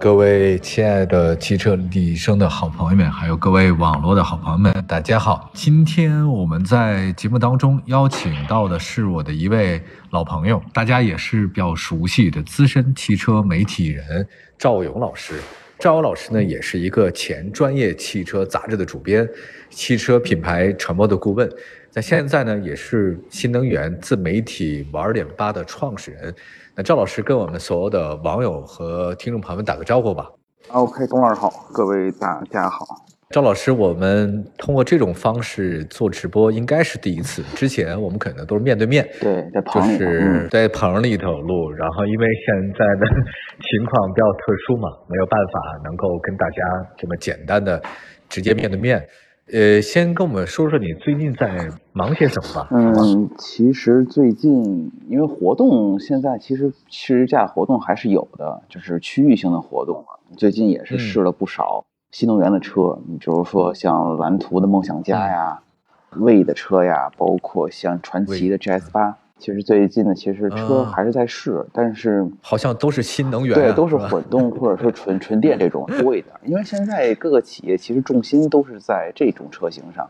[0.00, 5.50] 各位亲爱的汽车立体声的好朋友们，还有各位网络的好朋友们，大家好！
[5.52, 9.78] 今天我们在节目当中邀请到的是我的一位
[10.08, 14.26] 老朋友，大家也是比较熟悉的资深汽车媒体人
[14.56, 15.34] 赵勇老师。
[15.78, 19.28] 赵勇老师呢，也是一个前专业汽车杂志的主编，
[19.68, 21.46] 汽车品牌传播的顾问，
[21.90, 26.34] 在现在呢，也是新能源自媒体玩点八的创始人。
[26.76, 30.30] 那赵老师跟我们所有的网友和听众朋友们打个招呼吧。
[30.68, 32.84] OK，董老师好，各位大家好。
[33.30, 43.06] 赵老师，我们通过这种方式做直播应该是第一次，之前我们可能都是面对面，对，在就棚里头，是嗯，在棚里头录，然后因为现在的
[43.62, 46.56] 情况比较特殊嘛，没有办法能够跟大家
[46.96, 47.82] 这么简单的
[48.28, 49.04] 直接面对面。
[49.52, 52.68] 呃，先跟我们说说你最近在忙些什么吧。
[52.70, 60.36] 嗯，其实最近因为活动，现在其实试驾活动还是有的，就是区域性的活动嘛。
[60.36, 65.60] 最近也是试了不少新能源的车，你比如说像蓝图的梦想家呀、
[66.16, 69.16] 魏的车呀，包括像传祺的 GS 八。
[69.40, 80.08] 其实最近呢，其实车啊还是在试，但是好像都是新能源、啊，对，都是混动或者说纯纯电这种 多一点，因为现在各个企业其实重心都是在这种车型上。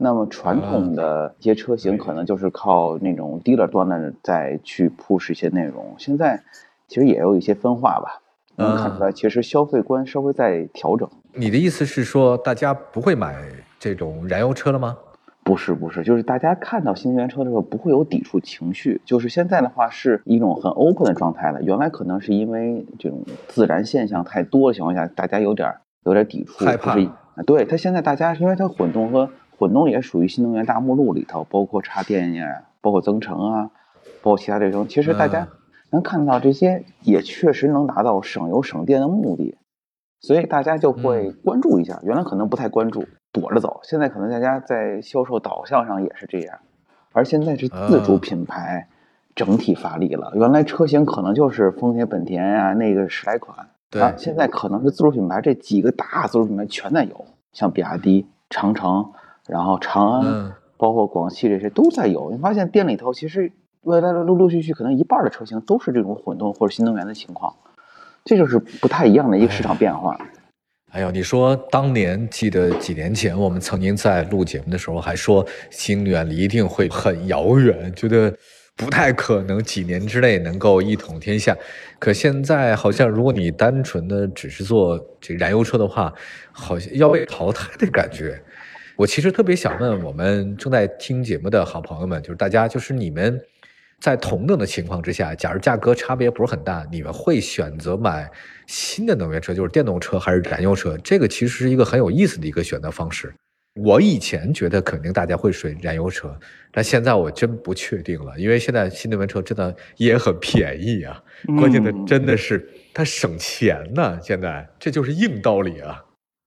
[0.00, 6.40] 那么传统的一些车型可能就是靠那种 dealer 端的再去 push 一些内容，现在
[6.86, 8.20] 其实也有一些分化吧，
[8.54, 11.08] 能看出来其实消费观稍微在调整。
[11.32, 13.34] 你的意思是说，大家不会买
[13.76, 14.96] 这种燃油车了吗？
[15.48, 21.62] 不是不是，就是大家看到新能源车的时候不会有抵触情绪，就是现在的话是一种很 open 的状态了。
[21.62, 25.74] 原来可能是因为这种自然现象太多的情况下，大家有点
[26.04, 26.94] 有点抵触，害怕
[27.46, 33.70] 对它现在大家因为它混动和混动也属于新能源大目录里头，包括插电呀，包括增程啊，
[34.20, 35.48] 包括其他这种，其实大家嗯
[35.92, 39.56] 能看到这些也确实能达到省油省电的目的。
[40.20, 46.58] 所以大家就会嗯关注一下，原来可能不太关注，躲着走，现在可能大家在销售导向上也是这样，
[47.12, 48.88] 而现在是自主啊品牌
[49.34, 59.12] 整体发力了，原来车型可能就是丰田、本田啊，那个十来款，对啊，现在可能是自主品牌这几个大自主品牌全在有，像比亚迪、长城，
[59.46, 62.30] 然后长安，嗯包括广汽这些都在有。
[62.30, 63.52] 你发现店里头其实
[63.82, 67.56] 未来陆陆续续可能一半的车型都是这种混动或者新能源的情况，
[68.24, 70.14] 这就是不太一样的一个市场变化。
[70.14, 70.26] 哎
[70.90, 78.34] 哎呦，你说当年记得几年前我们曾经在录节目的时候还说新能源一定会很遥远，觉得
[78.74, 81.54] 不太可能几年之内能够一统天下。
[81.98, 86.10] 可现在好像如果你单纯的只是做这燃油车的话，
[86.52, 88.42] 好像要被淘汰的感觉。
[88.96, 93.38] 我其实特别想问我们正在听节目的好朋友们，就是大家，就是你们
[94.00, 98.28] 在同等的情况之下，假如价格差别不是很大，你们会选择买
[98.68, 100.96] 新的能源车，就是电动车还是燃油车？
[100.98, 103.34] 这个其实是一个很有意思的一个选择方式。
[103.82, 106.36] 我以前觉得肯定大家会选燃油车，
[106.70, 111.22] 但现在我真不确定了，因为现在新能源车真的也很便宜啊，
[111.56, 116.04] 关键的嗯真的是它省钱呢、现在这就是硬道理啊。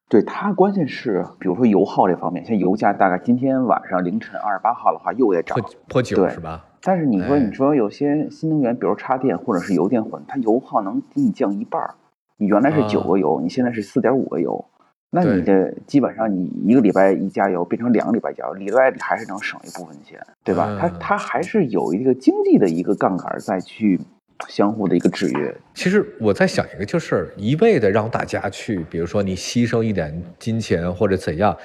[0.09, 6.65] 对它，关键是比如说油耗这方面，像油价大概今天晚上凌晨二十八号的话又得涨破，破九对是吧？
[6.81, 11.95] 但是你说哎你说有些新能源，比如插电或者是油电混，它油耗能给你降一半儿。
[12.41, 14.65] 你原来是啊九个油，你现在是四点五个油，
[15.11, 20.75] 那你的基本上你一个礼拜一加油变成两个礼拜加油，里外里还是能省一部分钱，对吧？
[20.81, 23.99] 它嗯它还是有一个经济的一个杠杆儿再去
[24.47, 25.55] 相互的一个制约。
[25.75, 31.55] 其实我在想一个，就是一味的让大家去，比如说你牺牲一点金钱或者怎样，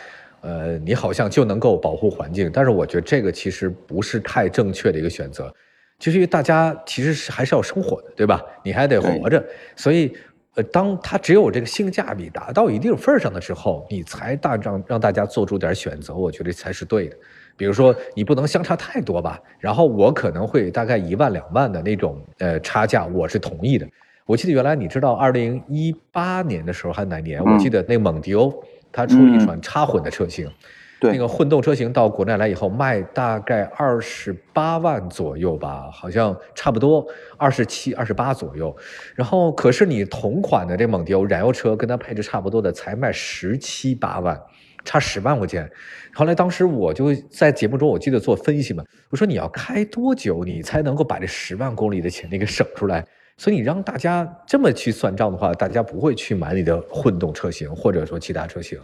[0.42, 5.50] 呃，你好像就能够保护环境，但是我觉得这个其实不是太正确的一个选择，
[5.98, 8.42] 就是因为大家其实是还是要生活的，对吧？
[8.62, 9.42] 你还得活着，
[9.74, 10.14] 所以。
[10.56, 17.16] 呃，当它只有这个性价比达到一定份儿上的时候，你才大让让大家做出点选择，我觉得才是对的。
[17.58, 23.86] 比如说，你不能相差太多吧，然后我可能会大概一万两万的那种呃差价，我是同意的。
[24.24, 27.40] 我记得原来你知道，二零一八年的时候还是哪年？
[27.40, 28.52] 嗯我记得那蒙迪欧
[28.90, 30.52] 它出了一款插混的车型，对，
[31.00, 37.06] 那个混动车型到国内来以后卖大概二十八万左右吧，好像差不多
[37.36, 38.74] 二十七、二十八左右。
[39.14, 44.40] 然后可是你同款的这蒙迪欧燃油车跟它配置差不多的才卖十七八万。
[44.84, 45.68] 差十万块钱，
[46.14, 53.04] 后来当时我就在节目中，我记得做分析嘛，我说你要开多久你才能够把这十万公里的钱那个省出来？
[53.36, 58.78] 所以你让大家这么去算账的话，大家不会去买你的混动车型或者说其他车型，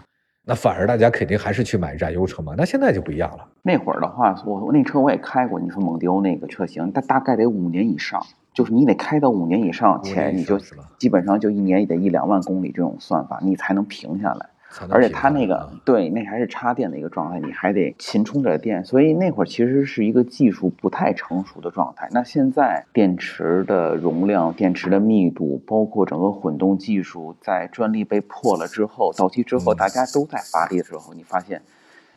[0.44, 2.54] 那反而大家肯定还是去买燃油车嘛。
[2.56, 3.48] 那现在就不一样了。
[3.62, 8.20] 那会儿的话，我我那车我也开过，你说蒙迪欧那个车型，它大概得五年以上，
[8.52, 10.58] 就是你得开到五年以上前，你就
[10.98, 14.46] 基本上就一年也得一两万公里这种算法，你才能平下来。
[14.88, 22.08] 而且它那个啊对，那还是插电的一个状态，你还得勤充着电，所以那会儿其实是一个技术不太成熟的状态。
[22.12, 31.62] 那现在电池的容量、电池的密度，包括整个混动技术，在专利被破了之后，到期之后，嗯大家都在发力的时候，你发现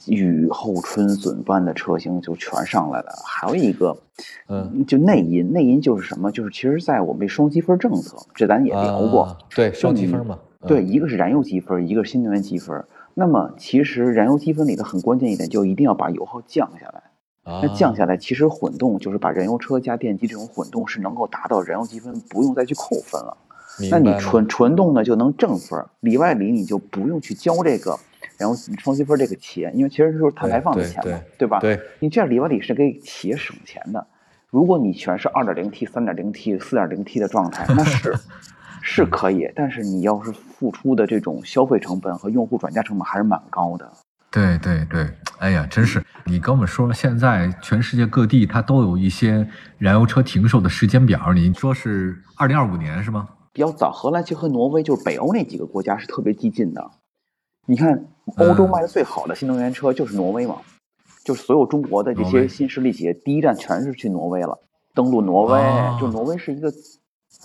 [0.07, 3.07] 雨后春笋般的车型就全上来了。
[3.25, 3.97] 还有一个，
[4.47, 6.31] 嗯，就内因，内因就是什么？
[6.31, 9.23] 就是其实在我们这双积分政策，这咱也聊过。
[9.23, 12.83] 啊对，双积你分嘛，嗯对，，一个是燃油积分，一个是新能源积分。
[13.13, 17.03] 那么其实燃油积分里的很关键一点，就一定要把油耗降下来。
[17.43, 23.37] 那那降下来，其实混动就是把燃油车加电机这种混动是能够达到燃油积分不用再去扣分了。
[23.91, 27.91] 那你纯纯动呢就能挣分，里外里你就不用去交这个
[28.37, 31.59] 燃油双积分这个钱，因为其实就是碳排放的对钱嘛，对吧？
[31.59, 34.07] 对，你这样里外里是给企业省钱的。
[34.49, 38.15] 如果你全是二点零 T、三点零 T、四点零 T 的状态，那是
[38.87, 43.91] 是可以，但是你要是付出的这种消费成本和用户转嫁成本还是蛮高的。
[44.29, 45.09] 对对对，
[45.39, 49.47] 哎呀，真是你跟我们说，现在全世界各地它都有一些
[49.79, 53.27] 燃油车停售的时间表，你说是二零二五年是吗？
[53.51, 56.91] 比较早，荷兰其实和挪威就是北欧那几个国家是特别激进的。
[57.65, 58.05] 你看，
[58.37, 60.57] 欧洲嗯卖的最好的新能源车就是挪威嘛，
[61.23, 64.59] 就是所有中国的这些新势力企业，第一站全是去挪威了，
[64.93, 65.57] 登陆挪威。
[65.57, 66.71] 哦就挪威是一个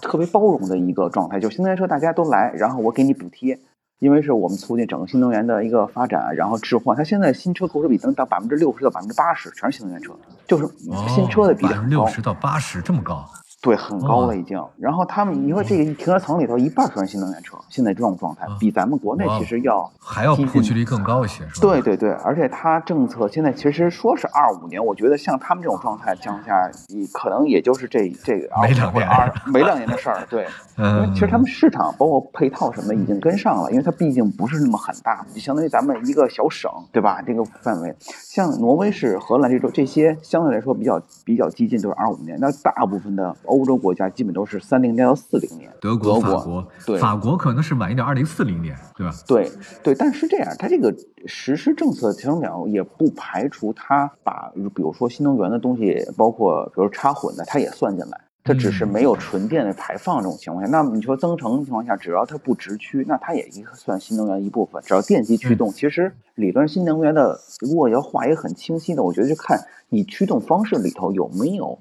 [0.01, 3.59] 特别包容的一个状态，就新能源车大家都来，然后我给你补贴，
[3.99, 6.97] 因为是我们促进整个新能源的一个发展，然后置换。
[6.97, 10.15] 它现在新车购车比能达百分之六十到百分之八十，全是新能源车，
[10.47, 10.67] 就是
[11.09, 11.89] 新车的比例哦百分很高。
[11.89, 13.29] 之六十到八十这么高，
[13.63, 14.59] 对，很高哦了已经。
[14.79, 21.61] 然后他们，你说这个停车场里头一半全是新能源车，现在这种状态哦比咱们国内其实要还要普及率更高一些，是吧？
[21.61, 30.27] 对对对，而且它政策现在其实说是二五年，我觉得像他们这种状态降下，你可能也就是这这个没两年二没两年的事儿。
[30.31, 30.45] 对，
[30.79, 37.21] 因为嗯，其实他们市场包括配套什么的已经跟上了，因为它毕竟不是那么很大，就相当于咱们一个小省，对吧？
[37.27, 42.39] 这个范围，像挪威是、荷兰这种这些相对来说比较比较激进，都是二五年。
[42.41, 45.71] 那大部分的欧洲国家基本都是三零年到四零年。
[45.81, 49.13] 德国、法国，对法国可能是晚一点，二零四零年，对吧？
[49.27, 49.51] 对
[49.83, 50.95] 对，但是这样，它这个
[51.27, 58.21] 实施政策的调整表也不排除它把，比如说新能源的东西，包括比如插混的，它也算进来。
[58.43, 64.83] 它只是没有纯电的排放这种情况下，那么你说增程情况下，只要它不直驱，那它也一个算新能源一部分。
[64.85, 69.61] 只要电机驱动，其实理论新能源的，如果要画一个很清晰的，我觉得就看
[69.91, 71.79] 你驱动方式里头有没有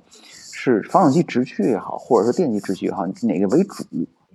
[0.61, 3.85] 是发动机直驱也好，或者说电机直驱也好，你哪个为主，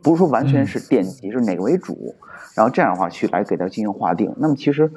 [0.03, 2.15] 不是说完全是电机，是哪个为主。
[2.55, 4.35] 然后这样的话去来给它进行划定。
[4.39, 4.91] 那么其实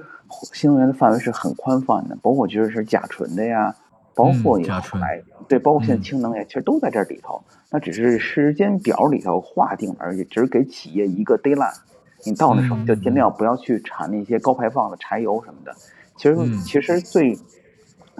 [0.53, 3.75] 新能源的范围是很宽泛的，包括其实是甲醇的呀，
[4.15, 5.03] 包括也嗯甲醇
[5.49, 7.41] 对，包括现在嗯氢能也其实都在这里头。
[7.69, 11.75] 那只是时间表里头划定而已，只是给企业一个 deadline。
[12.23, 15.75] 你到那时候就尽量不要去产那些高排放的柴油什么的。
[16.15, 17.37] 其实、嗯其实最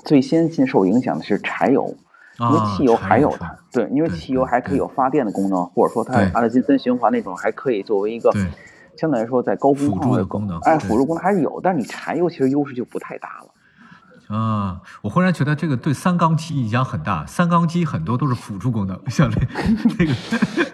[0.04, 1.96] 最先进受影响的是柴油。
[2.40, 8.46] 因为啊汽油还有它，对，因为汽油还可以有发电的功能，或者说它对阿勒金森循环那种还可以作为一个对
[8.98, 14.36] 相对来说在高工辅助的功能哎，辅助功能还是有，但是你柴油其实优势就不太大了。
[14.36, 17.26] 啊，我忽然觉得这个对三缸机影响很大。
[17.26, 19.40] 三缸机很多都是辅助功能，像这
[19.98, 20.14] 这个，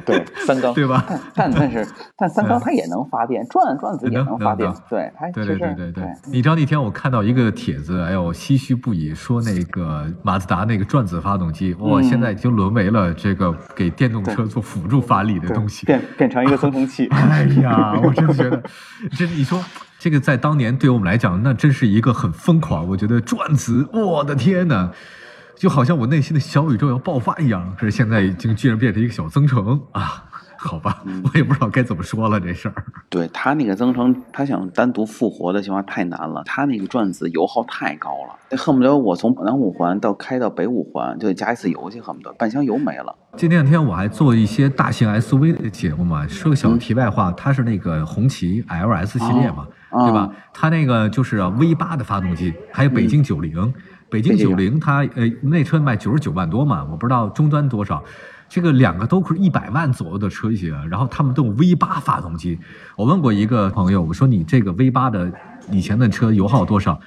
[0.06, 1.04] 对， 三缸对吧？
[1.08, 15.86] 但但但是但三缸嗯它也能发电，转转子也能能发电，对，它其对对对对对，你知道那天我看到一个帖子，哎呦，唏嘘不已，说那个马自达那个转子发动机，哇，嗯现在已经沦为了这个给电动车做辅助发力的东西。
[15.86, 17.08] 变变成一个增程器。
[17.12, 18.62] 哎呀，我真的觉得，
[19.18, 19.64] 这你说
[20.00, 22.88] 这个在当年对我们来讲，那真是一个很疯狂。
[22.88, 24.92] 我觉得转子，我的天呐，
[25.56, 27.76] 就好像我内心的小宇宙要爆发一样。
[27.78, 30.26] 可是现在已经居然变成一个小增程啊！
[30.56, 32.86] 好吧，嗯我也不知道该怎么说了这事儿。
[33.10, 43.14] 对他那个增程，他想单独复活的情况太难了，他那个转子油耗太高了，恨不得我从南五环到开到北五环就得加一次油去，恨不得半箱油没了。
[43.36, 50.30] 这两天我还做一些大型 SUV 的节目嘛，说个小题外话，它是那个红旗 LS 系列嘛，哦对吧？
[50.54, 53.74] 它那个就是 V 八的发动机，还有北京九零、
[54.14, 58.04] 北京九零它呃那车卖九十九万多嘛，我不知道终端多少。
[58.48, 62.60] 这个两个都是一百万左右的车型，然后他们都有 V 八发动机。
[62.96, 65.32] 我问过一个朋友，我说你这个 V 八的
[65.72, 67.00] 以前的车油耗多少？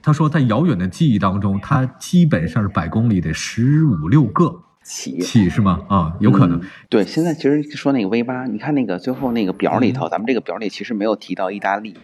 [0.00, 4.54] 他说在遥远的记忆当中，它基本上是百公里得十五六个
[4.84, 5.80] 起起是吗？
[5.88, 6.60] 啊，有可能。
[6.60, 11.96] 嗯对，现在其实说那个 V 八，你看那个最后那个表里嗯头，咱们这个表里其实没有提到意大利，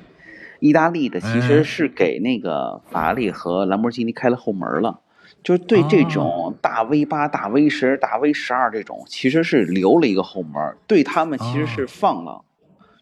[0.61, 5.01] 意大利的其哎实是给那个法拉利和兰博基尼开了后门了。
[5.45, 12.43] 就是对这种大 V 八、大 V 十、大 V 十二这种，其实是留了一个后门，对他们其实是放了，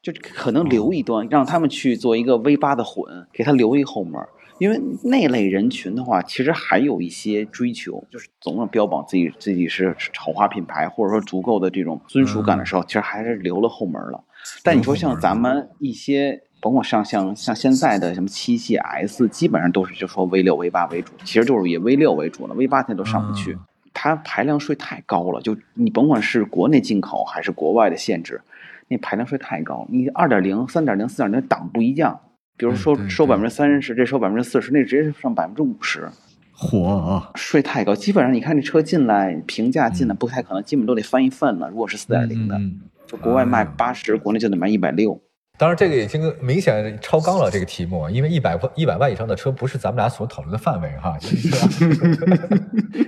[0.03, 4.21] 就可能留一端，让他们去做一个 V 八的混，给他留一后门。
[4.59, 14.25] 因为那类人群的话，其实还有一些追求，就是总要标榜自己自己是豪华品牌，或者说足够的这种尊属感的时候，其实还是留了后门了。
[14.63, 23.57] 但你说像咱们一些，甭管上像像现在的什么七系 S，基本上都是就说 V 六、V 八为主，其实就是以 V 六为主了，V 八现在都上不去，
[23.93, 25.41] 它排量税太高了。
[25.41, 28.41] 就你甭管是国内进口还是国外的限制，
[28.89, 29.87] 那排量税太高。
[29.91, 32.21] 你二点零、三点零、四点零档不一样。
[32.57, 36.09] 比如说收百分之三十，这收百分之四十，那直接上百分之五十，
[36.57, 37.95] 嚯，税太高。
[37.95, 41.69] 基本上你看这车进来，平价进来不太可能，基本都得翻一份了。
[41.69, 42.59] 如果是四点零的，
[43.07, 45.21] 就国外卖八十，国内就得卖一百六。
[45.59, 51.17] 当然，这个已经明显超纲了这个题目，因为一百一百万以上的车不是咱们俩所讨论的范围哈。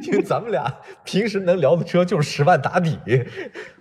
[0.03, 0.73] 因为咱们俩
[1.05, 2.99] 平时能聊的车就是十万打底，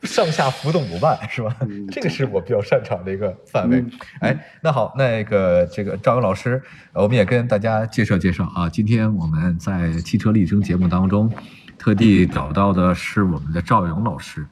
[0.03, 1.55] 上下浮动五万是吧？
[1.89, 3.83] 这个是我比较擅长的一个范围。
[4.19, 8.67] 哎，那好，那个这个赵勇老师，我们也跟大家介绍介绍啊。
[8.67, 11.31] 今天我们在汽车立争节目当中，
[11.77, 14.45] 特地找到的是我们的赵勇老师。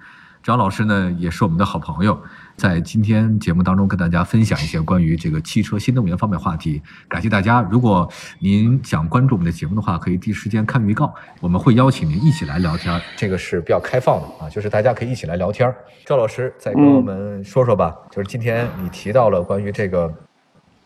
[0.45, 2.15] 张老师呢，也是我们的好朋友，
[2.55, 6.79] 在今天节目当中跟大家分享一些关于这个汽车新能源方面话题。
[7.09, 13.01] 感谢大家，如果您想关注我们的节目的话，可以第一时间看预告，我们会邀请您一起来聊天。
[13.15, 15.73] 这个是比较开放的啊，就是大家可以一起来聊天。
[16.05, 20.13] 赵老师再跟我们说说吧，就是今天你提到了关于这个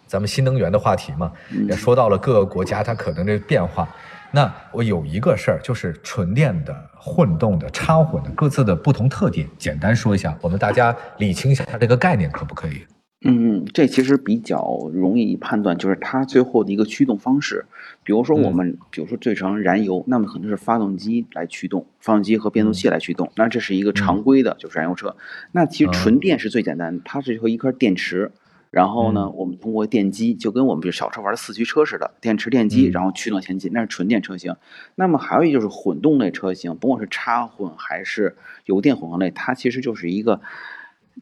[0.08, 1.30] 咱们新能源的话题嘛，
[1.68, 3.86] 也说到了各个国家它可能的变化。
[4.32, 12.86] 那我有一个事儿，就是纯电的、混动的、插混的各自的不同特点，简单说一下，我们大家理清一下它这个概念，可不可以？
[13.26, 17.66] 嗯，这其实比较容易判断，就是它最后的一个驱动方式。
[18.04, 25.18] 比如说我们，比如说最常燃油，那么可能是发动机来驱动，发动机和变速器来驱动，那这是一个常规的，就是燃油车。
[25.52, 28.32] 那其实纯电是最简单的，它是和一块电池。
[28.72, 34.56] 然后呢，我们通过电机，就跟我们比如小车玩的四驱车似的，电池电机，然后驱动前进，那是纯电车型。
[34.94, 40.40] 那么还有一就是混动类车型，甭管是插混还是油电混合类，它其实就是一个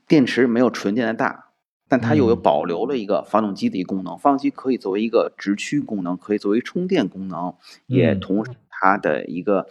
[0.08, 1.46] 电池没有纯电的大，
[1.88, 9.68] 但它又有保留了一个发动机的一个功能，发动机可以作为一个直驱功能，可以作为充电功能，也同时它的一个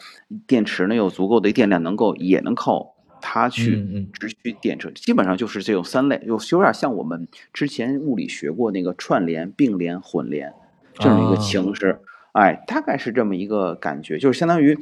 [0.47, 2.96] 电池呢有足够的电量，能够也能靠。
[3.21, 10.53] 它去直驱电车，基本上就是这种三类，有有点像我们之前物理学过那个串联、并联、混联
[10.95, 12.01] 这样一个形式，
[12.33, 14.79] 哎，大概是这么一个感觉，就是相当于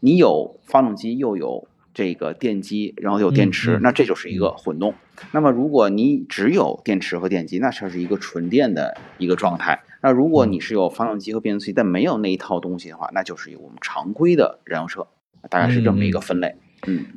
[0.00, 4.94] 你有发动机，又有这个电机，然后有电池，那这就是一个混动。
[5.32, 9.80] 那么如果你只有电池和电机，那它是一个纯电的一个状态。
[10.00, 15.08] 那如果你是有发动机和变速器，但没有那一套东西的话，那就是我们常规的燃油车，
[15.50, 16.54] 大概是这么一个分类。
[16.54, 16.67] 嗯，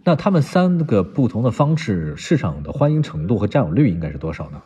[0.04, 4.62] 那他们三个不同的方式，市场的欢迎程度和占有率应该是多少呢？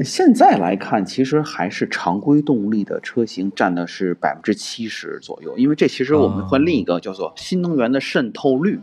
[0.00, 5.56] 现在来看，其实还是常规动力的车型占的是百分之七十左右。
[5.56, 8.80] 因为这其实我们换另一个叫做新能源的渗透率，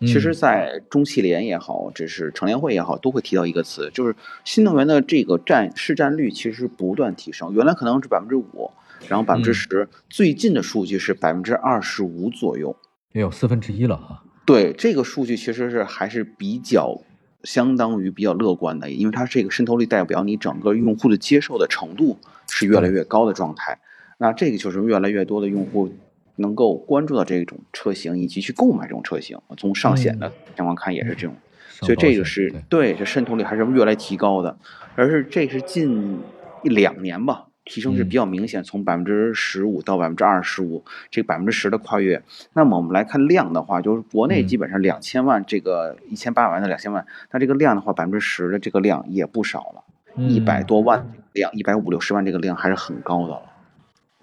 [0.00, 4.14] 其实，在中汽联也好，这是乘联会也好，都会提到一个词，就是
[4.44, 7.52] 新能源的这个占市占率其实不断提升。
[7.52, 8.70] 原来可能是百分之五，
[9.08, 12.76] 然后百分之十，最近的数据是百分之二十五左右，
[13.12, 14.22] 也有四分之一了哈。
[14.48, 17.02] 对这个数据其实是还是比较
[17.44, 22.16] 相当于比较乐观的，因为它这个渗透率代表你整个用户的接受的程度
[22.48, 23.78] 是越来越高的状态。
[24.16, 25.92] 那这个就是越来越多的用户
[26.36, 29.38] 能够关注到这种车型，以及去购买这种车型。
[29.58, 31.36] 从上险的情况看也是这种，
[31.68, 34.56] 所以这个是对这渗透率还是越来提高的，
[34.94, 36.18] 而是这是近
[36.62, 37.47] 一两年吧。
[37.68, 42.20] 提升是比较明显，从百分之十五到百分之二十五，这百分之十的跨越。
[42.54, 49.84] 那么我们来看量的话，就是国内基本上两千万这个一千八百万的两千万，那这个量的话，百分之十的这个量也不少了，
[50.16, 53.42] 一百多万量，一百五六十万这个量还是很高的了。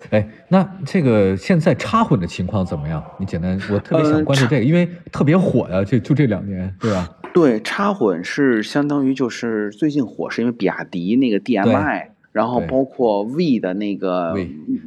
[0.09, 3.03] 哎，那这个现在插混的情况怎么样？
[3.19, 7.15] 你简单，我特别想关注这个，因为特别火呀，就就这两年，对吧？
[7.33, 12.14] 对，插混是相当于就是最近火，是因为比亚迪那个 DMI。
[12.35, 14.33] 然后包括 V 的那个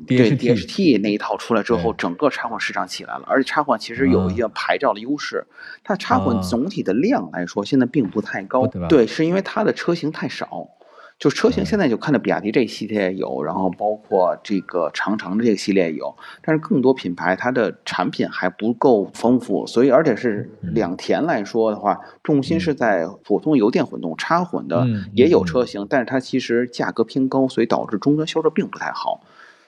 [0.06, 5.46] 对 DHT 那一套出来之后，整个插混市场起来了，而且插混其实有一个牌照的优势，
[5.82, 10.68] 它插混总体的量来说现在并不太高，对，是因为它的车型太少。
[11.18, 29.20] 就车型现在就看到比亚迪这一系列有，然后包括这个长城的这个系列有，但是更多品牌它的产品还不够丰富，所以而且是两田来说的话，重心是在普通油电混动插混的也有车型，但是它其实价格偏高，所以导致终端销售并不太好。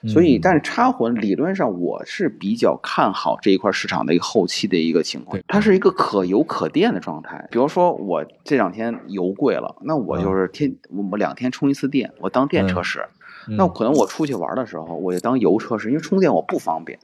[0.07, 7.47] 所以，但是插混理论上我是比较看好这一块市场的一个后期的一个情况，它是一个可油可电的状态。
[7.51, 13.05] 比如说我这两天油贵了，那我就是天我我两天充一次电，我当电车使。
[13.47, 16.99] 那可能我出去玩的时候，我就当油车使，因为充电我不方便。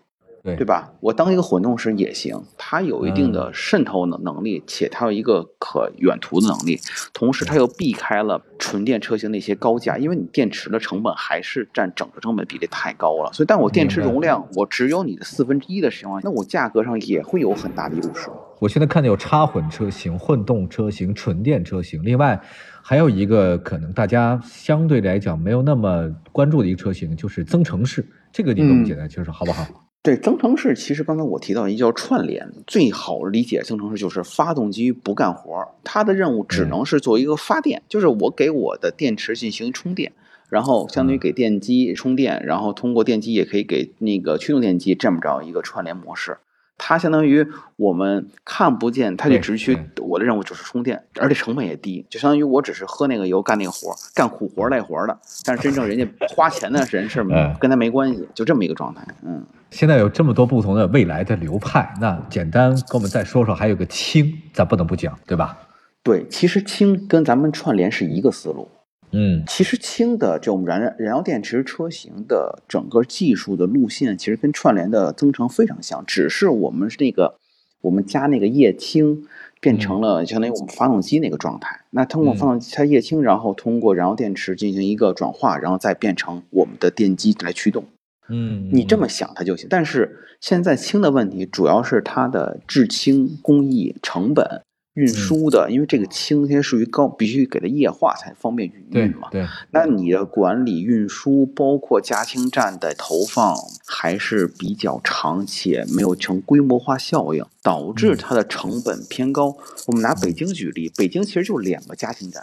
[0.56, 0.92] 对吧？
[1.00, 6.80] 我当一个混动时也行，它有一定的渗透能能力，且它有一个可远途的能力，
[7.13, 13.32] 同时它又避开了纯电车型那些高价，因为你电池的成本还是占整个成本比例太高了。
[13.34, 18.30] 所以，但我电池容量我只有你的四分之一的情况下，那我价格上也会有很大的优势。
[18.60, 22.42] 我现在看的有插混车型、混动车型、纯电车型，另外
[22.82, 28.04] 还有一个可能大家相对来讲没有那么关注的一个车型，就是增程式。
[28.32, 29.87] 这个你给我们简单介绍好不好？
[30.08, 40.14] 对增程式，其实刚才我提到一叫串联，最好理解增程式就是发动机不干活，它的任务只能是做一个发电，就是我给我的电池进行充电，
[40.48, 46.38] 然后相当于给电机充电，然后通过电机也可以给那个驱动电机这么着一个串联模式。
[46.78, 55.18] 它相当于我们看不见，它就只需我的任务就是充电，而且成本也低，就相当于我只是喝那个油干那个活干苦活累活的。
[55.44, 57.26] 但是真正人家花钱的人是
[57.60, 59.06] 跟他没关系，就这么一个状态。
[59.24, 65.58] 嗯，现在有这么多不同的未来的流派，那简单跟我们再说说，还有个氢，咱不能不讲，对吧？
[66.04, 68.70] 对，其实氢跟咱们串联是一个思路。
[69.12, 77.36] 嗯，其实氢的这种燃燃燃料电池车型的整个技术的路线，其实跟串联的增程非常像，只是我们是那个
[77.82, 79.26] 我们加那个液氢
[79.62, 81.82] 变成了相当于我们发动机那个状态。
[81.92, 87.86] 那通过发动机它液氢，然后通过燃料电池进行一个转化，然后再变成我们的电机来驱动。
[88.28, 89.68] 嗯，你这么想它就行。
[89.70, 94.64] 但是现在氢的问题主要是它的制氢工艺成本。
[94.98, 99.30] 运输的，因为这个氢它属于高，必须给它液化才方便运运嘛。
[99.30, 109.56] 对，那你的管理运输，包括加氢站的投放，还是比较长且没有成规模化效应，导致它的成本偏高。
[109.86, 112.42] 我们拿北京举例，北京其实就两个加氢站。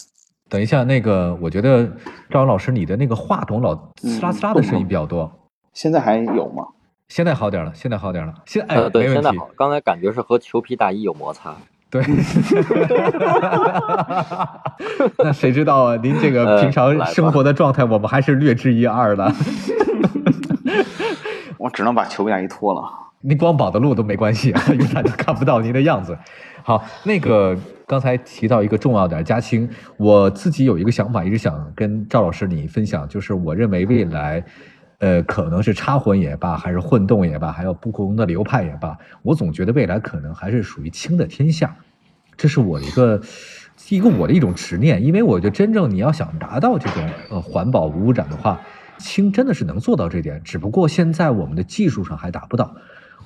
[0.49, 1.85] 等一下，那个我觉得
[2.31, 6.69] 赵阳老师，你的那个话筒老呲啦呲啦的声音比较多，现在还有吗？
[7.09, 8.33] 现在好点了，现在好点了。
[8.47, 9.51] 现哎，对，现在好。
[9.57, 11.57] 刚才感觉是和裘皮大衣有摩擦。
[11.95, 12.03] 对，
[15.23, 15.97] 那谁知道啊？
[16.03, 19.33] 您这个平常生活的状态，我们还是略知一二的。
[21.57, 22.83] 我只能把球衣脱了。
[23.21, 26.19] 您光绑的路都没关系啊，因为大家看不到您的样子。
[26.65, 34.45] 好，那个刚才提到一个重要点，嘉兴，我自己有一个想法，一直想跟赵老师你分享，就是我认为未来。
[35.05, 41.77] 呃，可能是插混也罢，还是混动也罢，还有不同的流派也罢，我总觉得未来可能还是属于氢的天下，
[42.39, 43.21] 这是我的一个
[43.91, 45.05] 一个我的一种执念。
[45.05, 48.59] 因为我觉得真正你要想达到这种呃环保无污染的话，
[48.97, 52.75] 氢真的是能做到这点，只不过现在我们的技术上还达不到。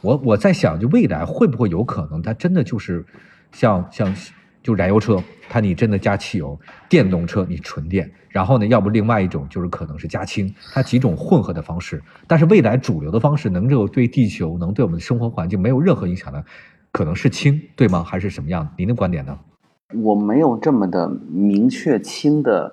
[0.01, 3.07] 我我在想，就未来会不会有可能，它真的就是
[3.53, 4.13] 像像。
[4.61, 6.59] 就燃油车，它你真的加汽油；
[6.91, 12.01] 电动车你纯电，然后呢，要不另外一种就是可能是加氢，它几种混合的方式。
[12.29, 16.45] 但是未来主流的方式能够对地球、能对我们的生活环境没有任何影响的，
[16.93, 18.05] 可能是氢，对吗？
[18.05, 18.69] 还是什么样？
[18.77, 19.37] 您的观点呢？
[20.05, 22.73] 我没有这么的明确氢的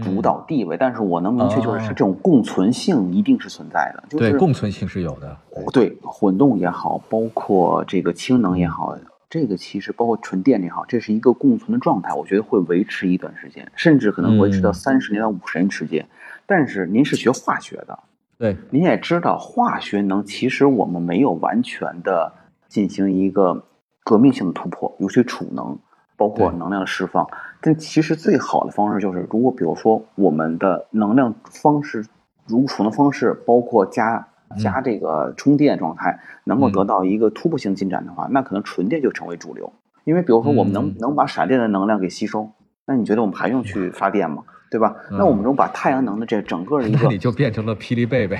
[0.00, 4.04] 主导地位，但是我能明确就是这种共存性一定是存在的。
[4.16, 5.36] 对，共存性是有的。
[5.72, 8.96] 对，混动也好，包括这个氢能也好。
[9.34, 16.06] 这个其实包括纯电也好，这是一个共存的状态，我觉得会维持一段时间，甚至可能维持到三十年到五十年时间。
[16.46, 17.98] 但是您是学化学的，
[18.38, 22.32] 对，您也知道化学能，其实我们没有完全的
[22.68, 23.66] 进行一个
[24.04, 25.76] 革命性的突破，尤其储能，
[26.16, 27.28] 包括能量的释放。
[27.60, 32.06] 但其实最好的方式就是，如果比如说我们的能量方式，
[32.46, 34.28] 如储能方式，包括加。
[34.58, 39.72] 加这个充电状态能够得到一个突破性进展的话，那可能纯电就成为主流。
[40.04, 42.50] 因为比如说我们能能把闪电的能量给吸收，
[42.86, 44.42] 那你觉得我们还用去发电吗？
[44.70, 44.96] 对吧？
[45.12, 48.36] 那我们能把太阳能的这整个一个，那你就变成了霹雳贝贝。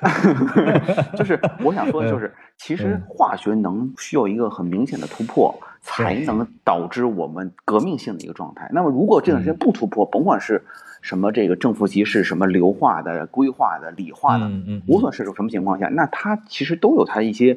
[1.16, 8.70] 就是我想说的就是，其实化学能需要一个很明显的突破，才能导致我们革命性的一个状态。
[8.72, 10.62] 那么如果这段时间不突破，甭管是。
[11.02, 14.50] 什么这个正负极是什么硫化的、硅化的、锂化的，
[14.88, 17.56] 无论是种什么情况下，那它其实都有它一些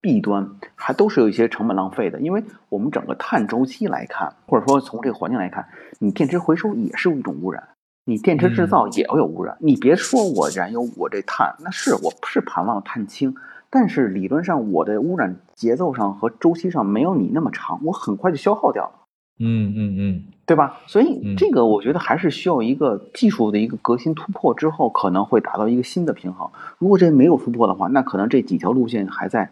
[0.00, 2.18] 弊端，还都是有一些成本浪费的。
[2.18, 5.68] 因为我们整个碳周期来看，或者说从这个环境来看，
[6.00, 7.68] 你电池回收也是一种污染，
[8.08, 9.54] 你电池制造也要有污染。
[9.60, 13.34] 你别说我燃油，我这碳那是我是盼望碳氢，
[13.68, 18.92] 但是理论上我的污染节奏上和周期上没有你那么长，我很快就消耗掉了。
[19.40, 20.80] 嗯嗯嗯，对吧？
[20.86, 26.48] 所以嗯这个我觉得还是需要一个技术的一个革新突破之后，可能会达到一个新的平衡。
[26.78, 29.50] 如果这没有突破的话，那可能这几条路线还在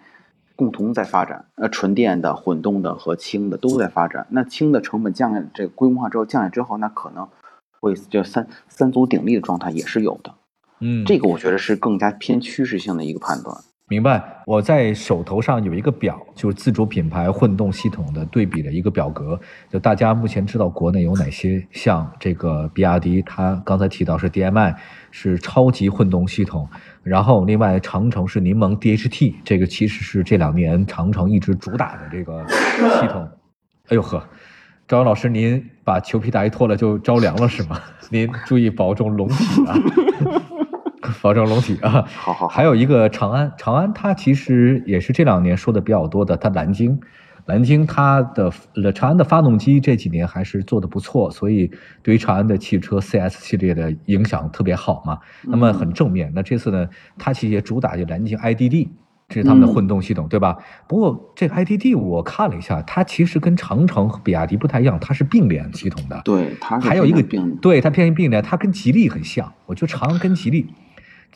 [0.57, 1.45] 共同在发展。
[1.57, 4.27] 呃，纯电的、混动的和氢的都在发展。
[4.31, 7.29] 那氢的成本降下，这个规模化之后降下之后，那可能
[7.81, 10.35] 会就三三足鼎立的状态也是有的。
[10.81, 13.57] 嗯，这个我觉得是更加偏趋势性的一个判断。
[13.89, 14.43] 明白。
[14.47, 19.39] 我在手头上有一个表，就是自主品牌混动系统的对比的一个表格。
[19.71, 24.75] 就大家目前知道国内有哪些，像这个比亚迪，它刚才提到是 DMI
[25.13, 26.69] 是超级混动系统，
[27.05, 32.45] 然后另外长城是柠檬 DHT，这个其实是这两年长城一直主打的这个
[33.01, 33.29] 系统。
[33.89, 34.23] 哎呦呵。
[34.89, 37.81] 张老师，您把裘皮大衣脱了就着凉了是吗？
[38.09, 39.75] 您注意保重龙体啊，
[41.21, 42.07] 保重龙体啊。
[42.07, 47.01] 好好好还有一个长安，长安它其实也是这两年说的比较多的，它蓝鲸，
[47.47, 51.69] 蓝鲸它的呃长安的发动机这几年还是做的不错，所以
[52.05, 56.31] 对于长安的汽车 CS 系列的影响特别好嘛，那么很正面。
[56.33, 58.89] 那这次呢，它其实也主打就蓝鲸 IDD。
[59.29, 60.57] 这是他们的混动系统，对吧？
[60.87, 66.21] 不过这个 IDD 我看了一下，它其实跟长城和比亚迪不太一样，它是并联系统的。
[66.25, 69.53] 对，它还有一个并对它偏于并联，它跟吉利很像。
[69.67, 70.67] 我觉得长安跟吉利，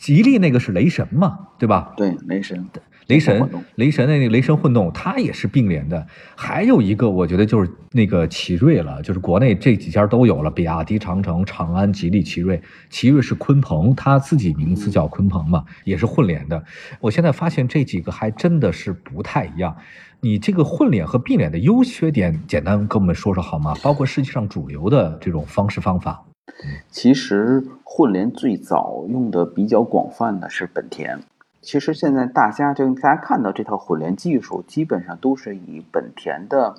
[0.00, 1.92] 吉利那个是雷神嘛，对吧？
[1.94, 2.66] 对雷神
[3.06, 6.06] 雷神，雷神的那个雷神混动，它也是并联的。
[6.34, 12.62] 还有一个，我觉得就是那个奇瑞了，就是国内这几家都有了，比亚迪、长城、长安、吉利、奇瑞。
[12.88, 16.64] 奇瑞是鲲鹏，它自己名字叫鲲鹏嘛，也是混联的。
[17.00, 19.76] 我现在发现这几个还真的是不太一样。
[20.20, 23.74] 你这个混联和并联的优缺点，简单跟我们说说好吗？
[23.82, 26.24] 包括世界上主流的这种方式方法。
[26.90, 31.20] 其实混联最早用的比较广泛的是本田。
[31.62, 36.74] 其实现在大家就大家看到这套混联技术，基本上都是以本田的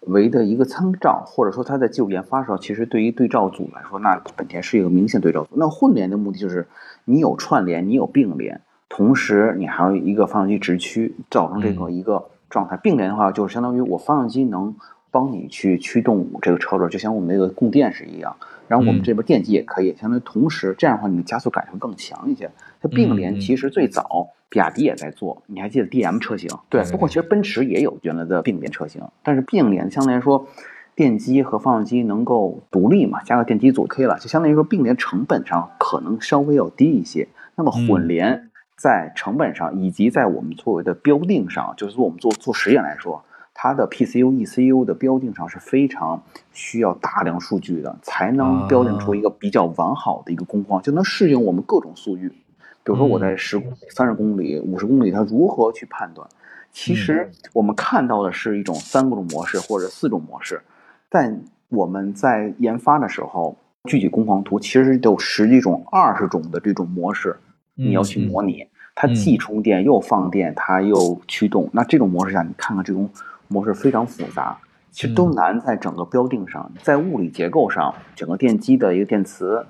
[0.00, 5.50] 为的一个参照，或者说它在技术研发时候，其实对于对照组来说，那本田是一个明显对照组。
[5.54, 6.66] 那混联的目的就是
[7.04, 12.76] 你有串联，你有并联，同时你还有一个发动机直驱，造成这个一个状态。
[12.76, 14.74] 并联的话，就是相当于我发动机能
[15.12, 18.36] 帮你去驱动这个车轮，就像我们那个供电是一样。
[18.68, 22.50] 然后我们这边电机也可以，相当于同时这样的话，你的加速感会更强一些。
[22.80, 26.50] 它并联其实最早比亚迪也在做，你还记得 DM 车型？
[26.68, 30.46] 对，包括其实奔驰也有原来的并联车型，但是并联相对来说，
[30.94, 37.28] 电机和发动机能够独立嘛，加个电机组 K 了，就相当于说并联成本上可能稍微要低一些。
[37.56, 43.24] 那么混联在成本上以及在我们作为的标定上，就是说我们做做实验来说。
[43.60, 52.28] 它的 PCU、ECU 的标定上是非常需要大量数据的，才能标定出一个比较完好的一个工况，就能适应我们各种速域。
[52.28, 56.24] 比如说我在十公里、三十公里、五十公里，它如何去判断？
[56.70, 60.62] 其实我们看到的是一种三种模式或者四种模式，
[61.08, 63.56] 但我们在研发的时候，
[63.88, 67.36] 具体工况图其实有十几种、二十种的这种模式，
[67.74, 68.64] 你要去模拟。
[68.94, 71.68] 它既充电又放电，它又驱动。
[71.72, 73.10] 那这种模式下，你看看这种。
[73.48, 74.56] 模式非常复杂，
[74.90, 79.66] 其实都难在整个标定上，在物理结构上，整个电机的一个电磁、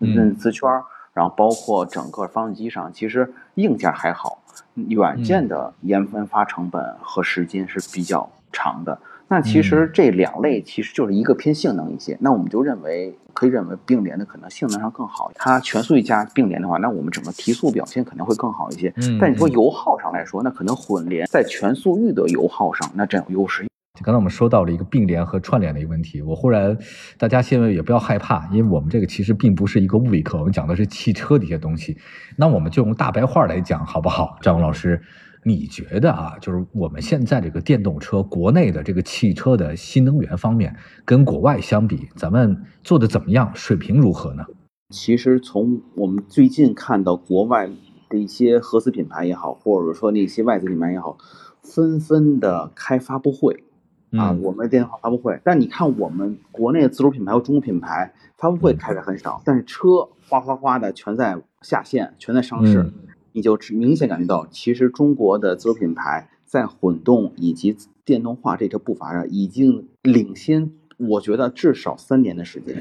[0.00, 0.68] 嗯磁圈，
[1.14, 4.42] 然后包括整个发动机上，其实硬件还好，
[4.90, 8.98] 软件的研发成本和时间是比较长的。
[9.32, 15.32] 那其实这两类其实就是一个偏性能一些，那我们就认为可以认为并联的可能性能上更好。
[15.34, 18.92] 它全速域加并联的话，那我们整个提速表现肯定会更好一些。
[18.96, 23.64] 嗯，但你说油耗上来说，那可能混联在全速域的油耗上那占有优势。
[24.02, 26.76] 刚才我们说到了一个并联和串联的一个问题，我忽然
[27.16, 31.96] 大家现在也不要害怕，因为我们这个其实并不是一个物理课，我们讲的是汽车的一些东西。
[32.36, 34.36] 那我们就用大白话来讲好不好？
[34.42, 35.00] 张老师。
[35.44, 43.50] 你觉得啊，就是我们现在这个电动车，国内的这个汽车的新能源方面，跟国外相比，咱们做的怎么样？
[43.54, 44.44] 水平如何呢？
[44.90, 47.68] 其实从我们最近看到国外
[48.08, 51.18] 的一些合资品牌也好，或者说那些外资品牌也好，
[51.62, 53.64] 纷纷的开发布会
[54.12, 55.40] 啊，我们的电话发布会。
[55.42, 62.92] 但你看我们国内的自主品牌和中国品牌发布会开的很少，但是车哗哗哗的全在下线，全在上市。
[63.32, 72.76] 你就明显感觉到，其实中国的自主品牌在混动以及电动化这条步伐上已经领先，我觉得至少三年的时间。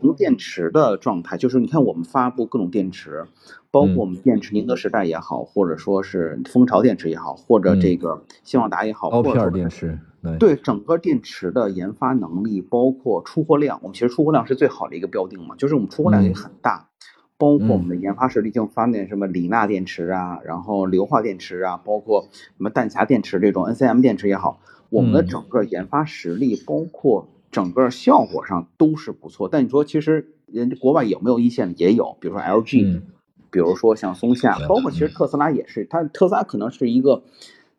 [0.00, 3.24] 从电池的状态，就是你看我们发布各种电池，
[3.70, 9.98] 包括我们电池宁德时代也好，或者说是蜂巢电池也好，或者这个希望达也好，高片电池，
[10.38, 16.90] 对整个电池的研发能力，包括出货量，我们其实出货量是最好的一个标定嘛，就是我们出货量也很大。
[17.36, 29.48] 包括我们的研发实力，就发电什么锂钠电池啊，然后硫化电池啊，包括什么弹匣电池这种 NCM 电池也好，我们的整个研发实力，包括整个效果上都是不错。
[29.48, 33.02] 但你说其实人家国外有没有一线的也有，比如说 LG，、嗯
[33.50, 37.22] 比如说像松下，包括其实特斯拉也是，它特斯拉可能是一个。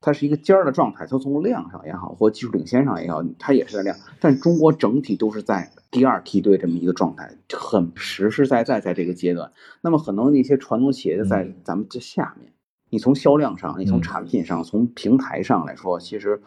[0.05, 3.97] 它是一个尖儿的状态，它从量上也好，或技术领先上也好，它也是在量。
[4.19, 9.51] 但中国整体都是在第二梯队这么一个状态，很实实在在在这个阶段。
[9.81, 12.53] 那么很多那些传统企业在咱们这下面，
[12.91, 16.39] 你从销量上，你从嗯产品上，从平台上来说，其实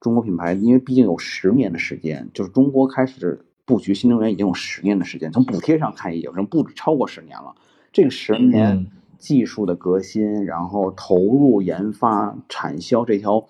[0.00, 7.54] 中国品牌因为毕竟有十年的时间，就是中国开始布局新能源已经有十年的时间，从补贴上看也有人不止超过十年了。
[7.92, 8.86] 这个十年嗯
[9.22, 13.46] 技术的革新，然后投入研发、产销这条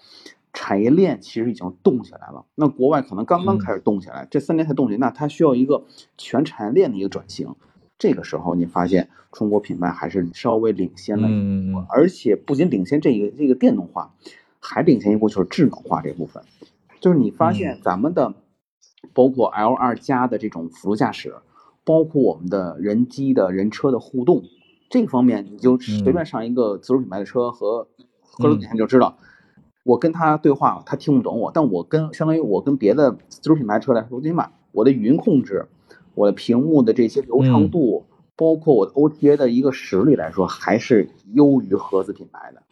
[0.52, 2.44] 产业链其实已经动起来了。
[2.54, 5.85] 那国外可能刚刚嗯开始动起来，这三年才动起来，那它需要一个
[6.18, 7.54] 全产业链的一个转型。
[7.96, 14.12] 这个时候，你发现中国品牌还是稍微领先了一步，而且不仅领先这个这个电动化，
[14.61, 16.42] 还领先一步就是智能化这部分。
[17.00, 18.35] 就是你发现咱们的，
[19.14, 21.35] 包括 L 二加的这种辅助驾驶，
[21.85, 24.42] 包括我们的人机的人车的互动，
[24.92, 27.88] 这个方面你就随便上一个自主品牌的车和
[28.20, 29.16] 合作点就知道，
[29.85, 35.66] 我跟他对话，他听不懂我，但我跟相当于我跟别的自主品牌车来说，最起码我的语音控制，
[36.14, 38.05] 我的屏幕的这些流畅度，
[38.37, 42.62] 包括我的 OTA 的一个实力来说，还是优于合资品牌的。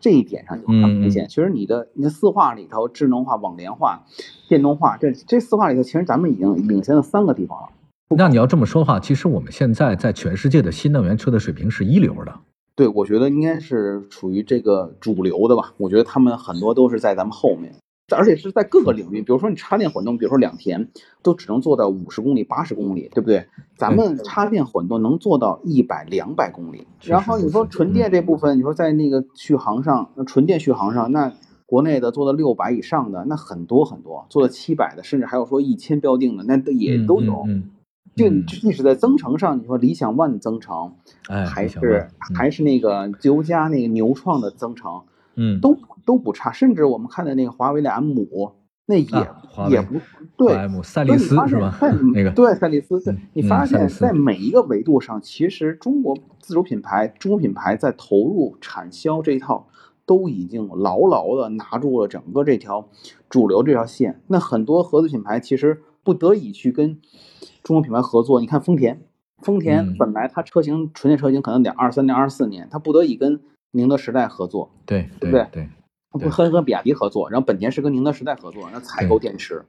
[0.00, 1.28] 这一点上就很明显。
[1.28, 4.04] 其实你的你的四化里头，智能化、网联化、
[4.48, 7.68] 电动化，这这四化里头，其实咱们已经领先了三个地方了。
[8.16, 12.32] 那你要这么说的话，其实我们现在在全世界的新能源车的水平是一流的。
[12.74, 15.74] 对，我觉得应该是处于这个主流的吧。
[15.76, 17.74] 我觉得他们很多都是在咱们后面，
[18.16, 20.88] 而且是在各个领域，比如说你插电混动，比如说两田，
[21.22, 23.46] 都只能做到五十公里、八十公里，对不对？
[23.76, 26.86] 咱们插电混动能做到一百、两百公里。
[27.02, 31.34] 然后你说纯电这部分，你说在那个续航上，那纯电续航上，那
[31.66, 37.44] 国内的做到六百以上的，那很多很多，做到七百的，甚至还有说一千标定的，那都也都有。
[37.48, 37.77] 嗯，嗯这
[38.26, 40.94] 嗯即使在增程上，你说理想 ONE 的增程，
[41.28, 45.02] 哎，还是嗯还是那个自由家那个牛创的增程，
[45.36, 46.50] 嗯，都都不差。
[46.50, 48.52] 甚至我们看的那个华为的 M 五，
[48.86, 49.06] 那也、
[49.70, 50.00] 也不
[50.36, 50.54] 对。
[50.54, 51.78] M 赛利斯发是吧？
[52.14, 53.00] 那个对赛利斯，
[53.34, 59.68] 你发现，在每一个维度上，其实中国自主品牌、中国品牌在投入产销这一套，
[60.06, 62.88] 都已经牢牢的拿住了整个这条
[63.28, 64.22] 主流这条线。
[64.28, 66.98] 那很多合资品牌其实不得已去跟
[67.62, 68.40] 中国品牌合作。
[68.40, 69.02] 你看丰田，
[69.42, 69.96] 丰田嗯。
[69.98, 73.40] 本来它车型纯电车型可能得二三年、二四年，它不得已跟
[73.70, 75.68] 宁德时代合作，对对不对对，
[76.10, 76.28] 不对。
[76.28, 79.64] 和和比亚迪合作，然后本田是跟宁德时代合作，那采购电池，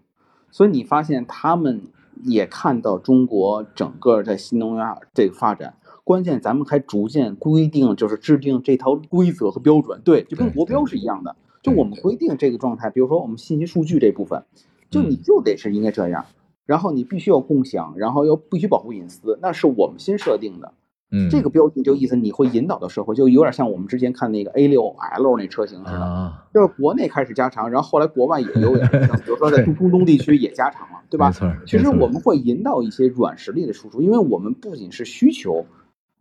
[0.51, 1.81] 所以你发现他们
[2.23, 14.45] 也看到中国整个在新能源这个发展，关键咱们还逐渐规定，就是制定这套规则和标准，对，就跟国标是一样的，就我们规定这个状态，比如说我们信息数据这部分，
[14.89, 16.25] 就你嗯就得是应该这样，
[16.69, 20.71] 然后你必须要共享，然后要必须保护隐私，那是我们新设定的。
[21.09, 31.31] 嗯，这个标准就意思你会引导到社会，就有点像我们之前看那个 A 六 L 那车型似的，啊，就是国内开始加长，然后后来国外也有点 像，比如说在中中东地区也加长了，对吧
[31.65, 35.65] 其实我们会引导一些软实力的输出，因为我们不仅是需求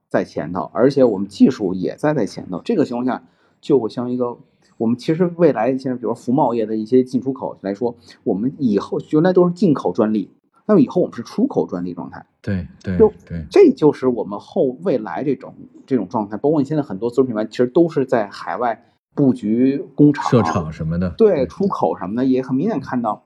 [0.09, 2.63] 在前头，而且我们技术也在在前头。
[2.65, 3.23] 这个情况下，
[3.61, 4.39] 就会像一个
[4.79, 10.31] 我们其实未来现在比如说服贸业的一些进出口来说，我们以后原来都是进口专利，
[10.69, 12.25] 那么以后我们是出口专利状态。
[12.41, 15.53] 对对就对，这就是我们后未来这种
[15.87, 23.25] 这种状态，包括你现在很多自主品牌，其实都是在海外布局工厂、设厂什么的，对出口什么的，也很明显看到，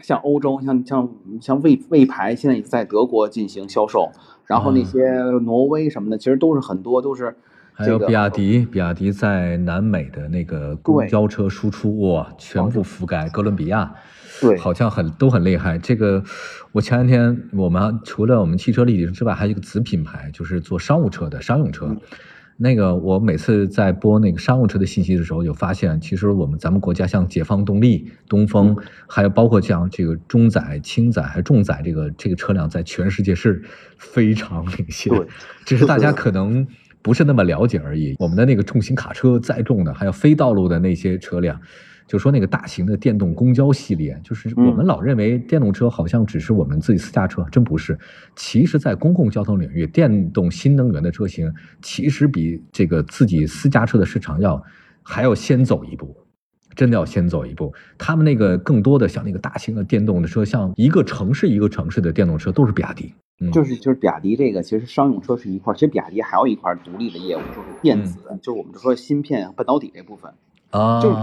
[0.00, 1.08] 像欧洲，像像
[1.40, 4.10] 像魏魏牌现在也在德国进行销售，
[4.44, 5.10] 然后那啊些
[5.42, 7.34] 挪威什么的，其实都是很多都是
[7.78, 13.92] 这个还有比亚迪，比亚迪在南美的那个公交车输出，哇，全部覆盖哥伦比亚，
[14.40, 15.78] 对好像很都很厉害。
[15.78, 16.22] 这个，
[16.72, 21.86] 我前两天我们除了我们汽车立体声之外，还有一个子品牌，就是做商务车的商用车。
[21.86, 22.00] 嗯
[22.56, 33.60] 那个我每次在播那个商务车的信息的时候，有发现，其实我们咱们国家像解放动力、东风，嗯还有包括像这个中载、轻载还有重载这个这个车辆，在全世界是
[33.98, 35.12] 非常领先。
[35.12, 35.26] 对，
[35.64, 36.64] 只是大家可能
[37.02, 38.14] 不是那么了解而已。
[38.20, 41.60] 我们的那个重型卡车载重的，还有非道路的那些车辆，
[42.06, 47.98] 就说那个大型的电动公交系列，就是我们老认为电动车好像只是我们自己私家车，真不是。
[48.36, 54.62] 其实，在公共交通领域，电动新能源的车型其实比这个自己私家车的市场要
[55.02, 56.16] 还要先走一步。
[56.76, 70.32] 真的要先走一步，他们那个更多的像那个大型的电动的车，像一个城市一个城市的电动车都是比亚迪，嗯，就是就是比亚迪这个，其实商用车是一块儿，其实比亚迪还有一块儿独立的业务，就是电子，就是我们就说芯片、半导体这部分。
[70.74, 71.16] 啊，就是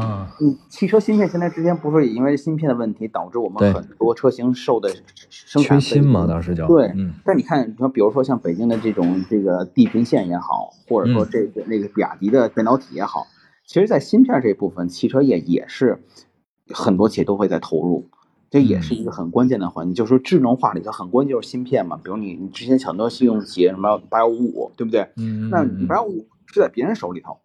[0.46, 4.90] 你汽车芯片现在之前不是也因为芯片的问题导致我们很多车型受的
[5.30, 7.14] 生产缺芯嘛，当时叫对，嗯。
[7.26, 11.28] 但你看，你说，比如说像北京的这种这个地平线也好，或者说嗯。
[11.30, 13.28] 这个那个比亚迪的半导体也好，
[13.68, 16.02] 其实，在芯片这部分，汽车业也是
[16.70, 18.06] 很多企业都会在投入，
[18.50, 19.94] 这也是一个很关键的环节。
[19.94, 25.10] 就是说智能化里头很关键就是芯片嘛，比如你你之前很多信用企业什么八幺五五，对不对？
[25.18, 25.88] 嗯，那嗯。
[25.88, 27.38] 八幺五是在别人手里头，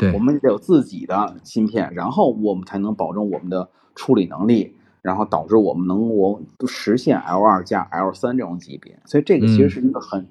[0.00, 8.98] 对我们得有自己的芯片，然后我们才能保证我们的处理能力，然后导致我们能够实现 L 二加 L 三这种级别。
[9.04, 10.28] 所以这个其实是一个很，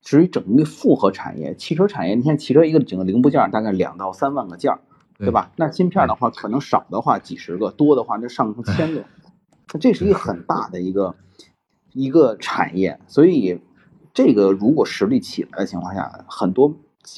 [0.00, 4.80] 至于整个复合产业，汽车产业，你看汽车一个整个零部件大概两到三万个件儿，
[5.18, 5.50] 对吧？
[5.56, 9.04] 那芯片的话，可能少的话几十个，多的话就上成千个，
[9.72, 11.16] 那这是一个很大的一个
[11.92, 13.60] 一个产业，所以
[14.14, 16.74] 这个如果实力起来的情况下，很多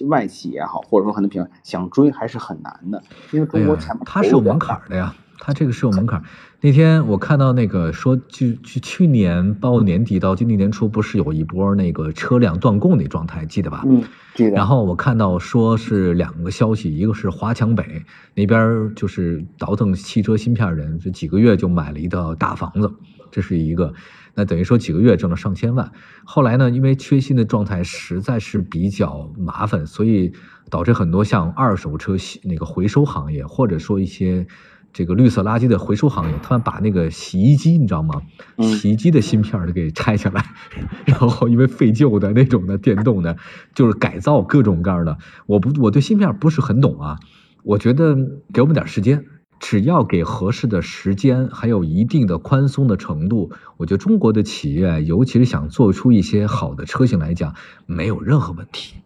[0.08, 6.22] 外企也好，或者说很多品牌想追还是很难的，因为中国前面它是有门槛的呀，它这个是有门槛。
[6.60, 13.82] 那天我看到那个说，去去去年包括年底到今年年初，不是有一波那个车辆断供的状态，记得吧？
[13.84, 14.00] 嗯，
[14.36, 14.50] 记得。
[14.52, 22.88] 然后我看到说是两个消息，一个是华强北那边就是倒腾汽车芯片人，这几个月就买了一套大房子，
[23.32, 23.92] 这是一个，
[24.34, 25.92] 那等于说几个月挣了上千万。
[26.24, 30.32] 后来呢，因为缺芯的状态实在是比较麻烦，所以
[30.70, 34.46] 导致很多像二手车那个回收行业，或者说一些。
[34.94, 38.20] 这个绿色垃圾的回收行业，他们把那个洗衣机，你知道吗？
[38.58, 40.44] 嗯洗衣机的芯片儿都给拆下来，
[41.06, 43.34] 然后因为废旧的那种的电动的，
[43.74, 45.16] 就是改造各种各样的。
[45.46, 47.18] 我不，我对芯片不是很懂啊。
[47.62, 48.14] 我觉得
[48.52, 49.24] 给我们点时间，
[49.62, 57.54] 只要给合适的时间，还有一定的宽松的程度，我觉得中国的企业，尤其是想做出一些好的车型来讲，
[57.86, 58.96] 没有任何问题。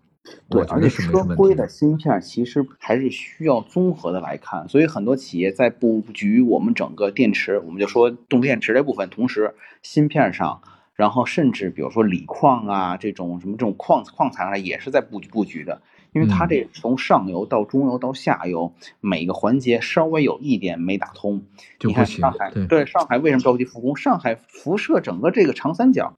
[0.48, 1.68] 对，我觉得而且车是没什么问规的。
[1.68, 10.62] 芯片其实还是需要综合的来看，所以很多企业在布局我们整个电池，我们就说动电池这部分，同时芯片上，
[10.94, 15.82] 然后甚至比如说锂矿啊这种什么这种矿矿材上也是在布局布局的，
[16.16, 21.42] 因为它嗯这从上游到中游到下游每个环节稍微有一点没打通，你
[21.78, 23.94] 就不行看上海对对上海为什么着急复工？
[23.94, 26.14] 上海辐射整个这个长三角，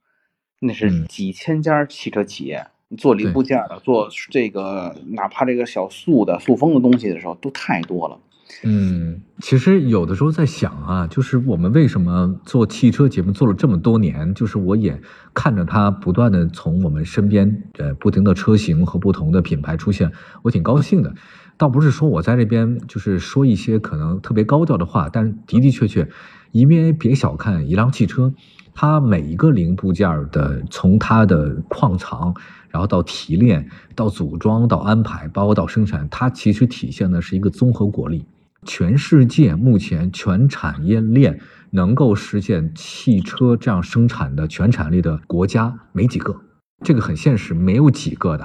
[0.60, 2.68] 那是嗯几千家汽车企业。
[2.96, 8.18] 做零部件的，做这个哪怕这个小塑的、塑封的东西的时候，都太多了。
[8.64, 15.00] 嗯，其实有的时候在想啊，就是我们为什么做汽车节目做了这么多年，就是我也
[15.34, 20.10] 看着它不断的从我们身边呃不停的车型和不同的品牌出现，
[20.42, 21.14] 我挺高兴的。
[21.56, 26.08] 倒不是说我在这边就是说一些可能特别高调的话，但是的的确确，
[26.52, 28.32] 因为别小看一辆汽车，
[28.74, 32.34] 它每一个零部件的从它的矿藏，
[32.70, 38.24] 然后到提炼、到组装、到安排，包括到生产，它其实体现的是一个综合国力。
[38.68, 46.36] 全世界目前全产业链能够实现汽车这样生产的全产力的国家没几个，
[46.84, 48.44] 这个很现实，没有几个的。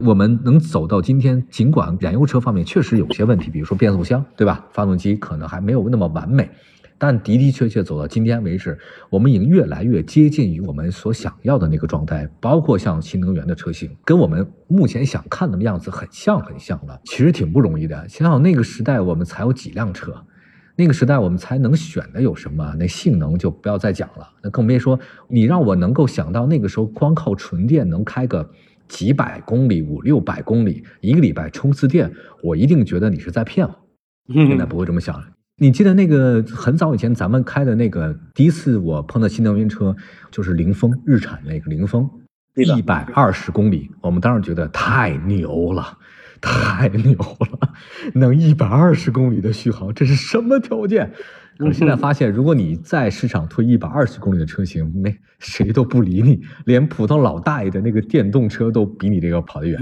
[0.00, 4.66] 我们能走到今天，尽管燃油车方面确实有些问题，比如说变速箱，对吧？
[4.72, 6.50] 发动机可能还没有那么完美，
[7.00, 17.00] 但的的确确走到今天为止，我们已经越来越接近于我们所想要的那个状态，包括像新能源的车型，跟我们目前想看的样子很像很像了。
[17.06, 20.14] 其实挺不容易的，想想那个时代我们才有几辆车。
[20.76, 22.76] 那个时代我们才能选的有什么？
[22.78, 28.50] 那性能就不要再讲了，那更别说你让我能够想到那个时候光靠纯电能开个
[28.88, 33.74] 几百公里、五六百公里，一个礼拜充次电，我一定觉得你是在骗我。
[34.32, 35.26] 现在不会这么想了。
[35.62, 39.94] 你记得那个很早以前咱们开的那个第一次我碰到新能源车，
[40.30, 42.08] 就是凌风日产那个凌风，
[42.54, 45.98] 一百二十公里，我们当时觉得太牛了，
[46.40, 47.72] 太牛了，
[48.14, 51.12] 能一百二十公里的续航，这是什么条件？
[51.58, 59.78] 可是现在发现，如果你在市场推一百二十公里的车型，没谁都不理你，连普通老大爷的那个电动车都比你这个跑得远。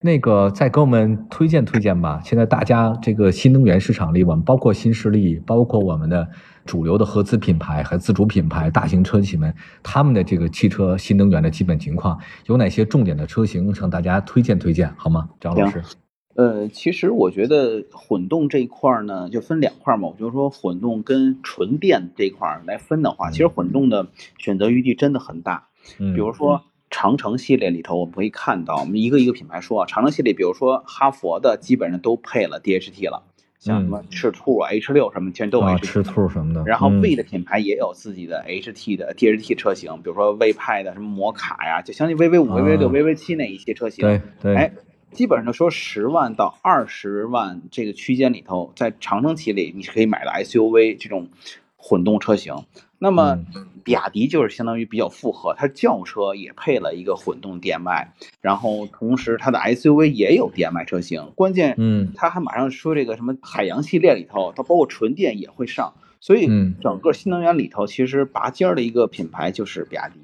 [0.00, 2.20] 那个再给我们推荐推荐吧。
[2.24, 6.26] 现在大家这个新能源市场里，我们包括新势力，包括我们的
[6.68, 9.52] 主流的合资品牌和自主品牌、大型车企们，
[9.82, 15.30] 他们的这个汽车新能源的基本情况，有哪些重点的车型，向大家推荐推荐好吗？
[15.40, 15.82] 张老师，
[16.34, 20.08] 呃，其实我觉得混动这一块儿呢，就分两块嘛。
[20.08, 25.68] 我就说混动跟纯电这一块儿来分的话，其实混动的选择余地真的很大。
[25.98, 33.24] 嗯，比如说长城系列里头，我们可以看到，我们一个一个品牌说啊，长城系列，比如说哈佛的基本上都配了 DHT 了，
[33.58, 44.04] 像什么赤兔啊、H 六什么，全都有啊吃兔什么的，然后嗯 V 的品牌也有自己的 HT 的 DHT 车型，比如说 V 派的什么摩卡呀，就相当于 VV 五、啊 VV 六、VV 七那一些车型。
[44.04, 44.72] 对对，哎，
[45.10, 51.28] 基本上说十万到二十万这个区间里头，在长城系列你是可以买到 SUV 这种
[51.76, 52.54] 混动车型。
[52.98, 53.38] 那么
[53.84, 58.08] 比亚迪就是相当于比较复合，它轿车也配了一个混动 DMI，
[58.40, 61.32] 然后同时它的 SUV 也有 DMI 车型。
[61.34, 65.94] 关键，嗯，它还马上说这个什么海洋系列里头，它包括纯电也会上。
[66.20, 66.48] 所以
[66.80, 70.18] 整个新能源里头，其实拔尖儿的一个品牌就是比亚迪，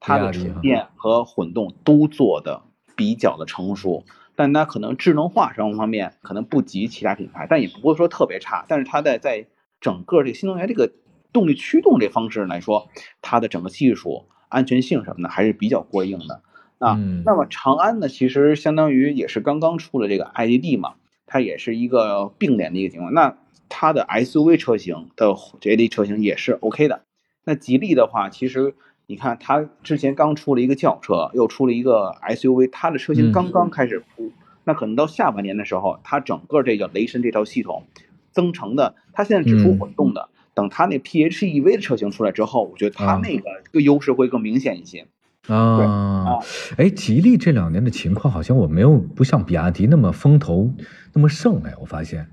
[0.00, 2.62] 它的纯电和混动都做的
[2.96, 4.04] 比较的成熟，
[4.34, 8.64] 但它可能智能化上方面可能不及其他品牌，但也不会说特别差。
[8.66, 9.46] 但是它在在
[9.78, 10.90] 整个这个新能源这个
[11.36, 12.88] 动力驱动这方式来说，
[13.20, 16.40] 它的整个技术安全性什么的还是比较过硬的
[16.78, 16.98] 啊。
[17.26, 20.94] 那么长安呢，其实相当于也是刚刚出了这个 IDD 嘛，
[21.26, 23.12] 它也是一个并联的一个情况。
[23.12, 23.36] 那
[23.68, 27.02] 它的 SUV 车型的这类车型也是 OK 的。
[27.44, 28.74] 那吉利的话，其实
[29.06, 34.32] 你看它之前刚出了一个轿车，又出了一个 SUV，它的车型刚刚开始铺。
[34.64, 37.84] 那可能到下半年的时候，它整个这个雷神这套系统
[38.32, 40.30] 增程的，它现在只出混动的。
[40.56, 45.06] 等它那 PHEV 的车型出来之后，我觉得它那个这个优势会更明显一些。
[45.46, 46.38] 啊，
[46.78, 50.72] 哎，吉利这两年的情况好像我没有不像比亚迪那么风头
[51.12, 52.26] 那么盛哎，我发现。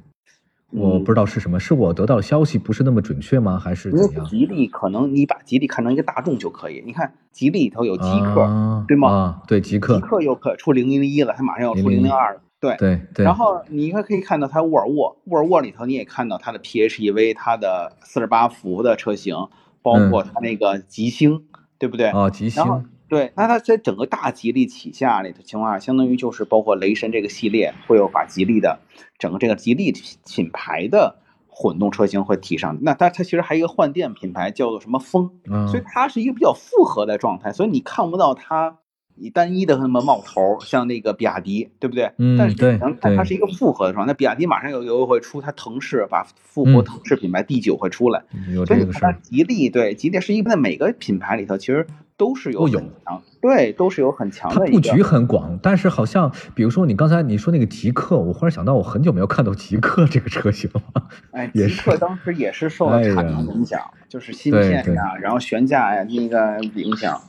[0.71, 3.59] 我不知道是什么，是我得到的消息不是那么准确吗？
[3.59, 4.25] 还是怎样？
[4.25, 6.81] 吉利可能你把吉利看成一个大众就可以。
[6.83, 9.11] 你看吉利里头有极客，对吗？
[9.11, 9.93] 啊，对，极客。
[9.95, 12.41] 极客又可出零零一了，它马上要出零零二了。
[12.63, 13.25] 对对对。
[13.25, 19.35] 然后你应该可以看到它沃尔沃，沃尔沃里头你也看到它的 PHEV，它的四十八伏的车型，
[19.81, 21.43] 包括它那个极星，
[21.77, 22.07] 对不对？
[22.07, 22.63] 啊，极星。
[23.09, 28.79] 对，那它在整个大吉利旗下里的情况下，相当于就是包括雷神这个系列，会有把吉利的
[29.19, 29.93] 整个这个吉利
[30.25, 32.79] 品牌的混动车型会提上。
[32.81, 35.29] 那它它其实还有一个换电品牌叫做什么风，
[35.67, 38.79] 所以它是一个比较复合的状态，所以你看不到它
[39.15, 42.11] 以单一的那么冒头，像那个比亚迪，对不对？
[42.17, 44.11] 嗯，但是它是一个复合的状态。
[44.11, 48.23] 那比亚迪马上又又会出它腾势，把复活腾势品牌第九会出来，
[48.65, 51.85] 所以它吉利对吉利是一个在每个品牌里头其实。
[52.15, 52.71] 都是有很
[53.03, 54.55] 强，对，都是有很强的。
[54.55, 61.07] 它布局很广，但是好像，比如说你刚才你说那个极客，我忽然想到，我很久没有看到极客这个车型了。
[61.31, 67.19] 哎，极客当时也是受了产能影响，就是芯片呀，然后悬架呀那个影响。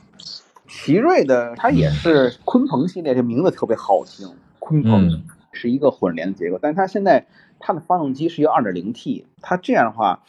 [0.75, 4.27] 奇瑞的它也是鲲鹏系列，这名字特别好听，
[4.59, 5.23] 鲲鹏
[5.53, 7.25] 是一个混联的结构，但是它现在
[7.59, 10.21] 它的发动机是一个二点零 T，它这样的话。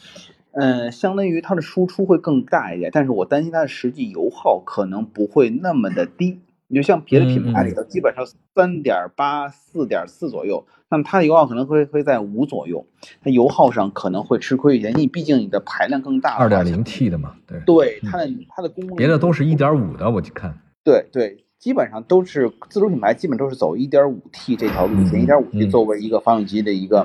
[0.59, 6.41] 嗯，相当于它的输出会更大一点，但是我担心它的实际油耗可能不会那么的低。
[6.69, 12.87] 你就像别的品牌里头，基本上三点八、四点四左右，那么它的油耗可能会会在五左右，
[13.23, 14.91] 它油耗上可能会吃亏一些。
[14.91, 21.46] 你毕竟你的排量更大，二点零 T 的嘛，对，对，它的它的功率，别的都是一点五的，我去看，对对。
[21.67, 27.05] 基本上都是自主品牌，基本都是走 1.5T 这条路线，1.5T 作为一个发动机的一个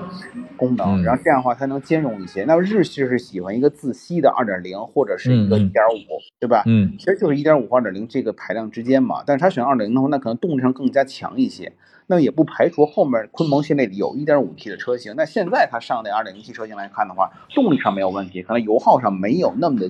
[0.56, 2.44] 功能，然后这样的话它能兼容一些。
[2.44, 6.62] 那日系是喜欢一个自吸的二点零或者是一个一点五对吧？
[6.68, 9.24] 嗯，其实就是1.5和2.0这个排量之间嘛。
[9.26, 11.74] 但是它选二点零的话，那可能动力上更加强一些。
[12.06, 15.16] 那也不排除后面鲲鹏系列里有 1.5T 的车型。
[15.18, 19.90] 那现在它上的 2.0T 车型来看的话，动力上没有问题，可能油耗上没有那么的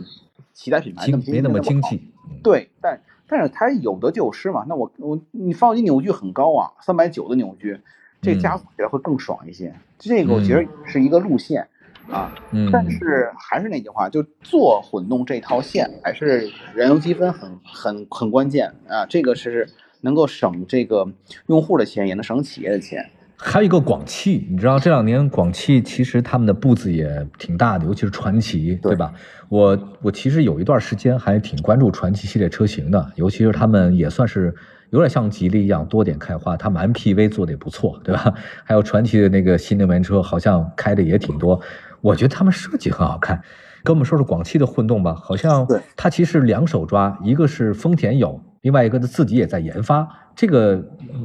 [0.54, 2.02] 其他品牌那么没那么经济。
[2.42, 3.02] 对，但。
[3.32, 7.80] 但是它有得就有失嘛，那我我你发动机扭矩很高啊，三百九的扭矩，
[8.22, 9.74] 这加速起来会更爽一些。
[9.98, 11.66] 这个我觉得是一个路线
[12.10, 12.36] 啊，
[12.74, 19.70] 但是还是那句话，就做混动这套线还是燃油积分很很很关键啊，这个是
[20.02, 21.08] 能够省这个
[21.46, 23.10] 用户的钱，也能省企业的钱。
[23.44, 29.12] 还有一个广汽，你知道这两年广汽其实他们的步子也挺大的，尤其是传祺，对吧？
[29.50, 34.54] 我我其实有一段时间还挺关注传祺系列车型的，尤其是他们也算是
[34.92, 38.32] 有点像吉利一样多点开花，他们 MPV 做的也不错，对吧？
[38.64, 41.60] 还有传祺的那个新能源车，好像开的也挺多。
[42.00, 43.42] 我觉得他们设计很好看。
[43.84, 45.68] 跟我们说说广汽的混动吧，好像
[45.98, 50.80] 它其实两手抓，一个是丰田有，另外一个它自己也在研发，这个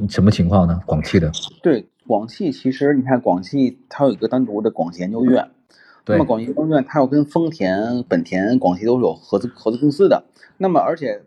[0.09, 0.79] 什么情况呢？
[0.83, 1.87] 广汽的对。
[2.07, 5.51] 广汽其实，你看广汽它有一个单独的广汽研究院，
[6.05, 10.23] 那么广汽研究院它要跟丰田、本田、广汽都是有合资合资公司的。
[10.57, 11.23] 那么而且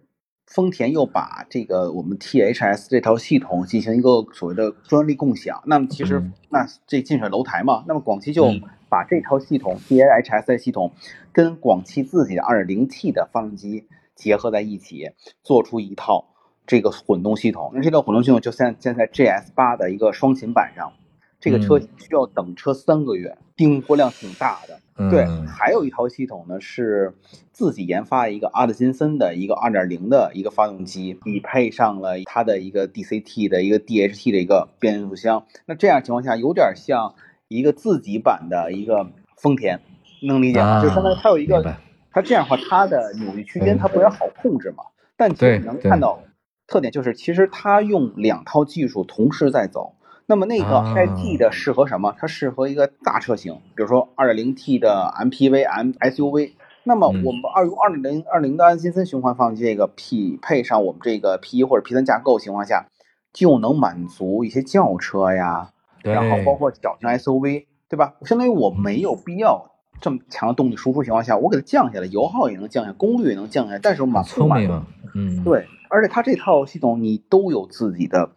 [0.46, 5.62] 丰田又把这个我们 THS 这套系统进行一个所谓的专利共享。
[5.66, 7.84] 那么其实那这近水楼台嘛。
[7.86, 8.50] 那么广汽就
[8.88, 10.92] 把这套系统 THS 的系统
[11.32, 15.10] 跟广汽自己的 2.0T 的发动机结合在一起，
[15.44, 16.29] 做出一套。
[16.70, 20.92] 这个混动系统，那这套混动系统就现现在 GS 八的一个双擎版上，
[21.40, 25.10] 这个车嗯需要等车三个月，订货量挺大的。
[25.10, 27.12] 对，嗯还有一套系统呢是
[27.50, 35.44] 自己研发一个阿特金森的一个2.0的一个发动机，匹配上了它的一个 DCT 的一个 DHT 的一个变速箱。
[35.66, 37.16] 那这样情况下，有点像
[37.48, 39.80] 一个自己版的一个丰田，
[40.22, 40.66] 能理解吗？
[40.76, 41.74] 啊就相当于它有一个，
[42.12, 44.84] 它这样的话，它的扭矩区间嗯它不也好控制嘛？
[45.16, 46.22] 但其实你能看到
[46.70, 49.92] 特点就是，其实它用两套技术同时在走。
[50.26, 52.14] 那么那个啊 IT 的适合什么？
[52.16, 56.52] 它适合一个大车型，比如说 2.0T 的 MPV、M SUV。
[56.84, 62.86] 那么嗯我们二用2.0 2.0的安心森循环发动机这个匹配上我们这个 P1 或者 P3 架构情况下，
[63.34, 65.70] 就能满足一些轿车呀，
[66.02, 68.14] 然后包括小型 SUV，对吧？
[68.22, 78.30] 相当于我没有必要这么强的动力输出情况下，我给它降下来，油耗也能降下来，功率也能降下来，但是我满不满足聪明啊，嗯，对，而且它这套系统你都有自己的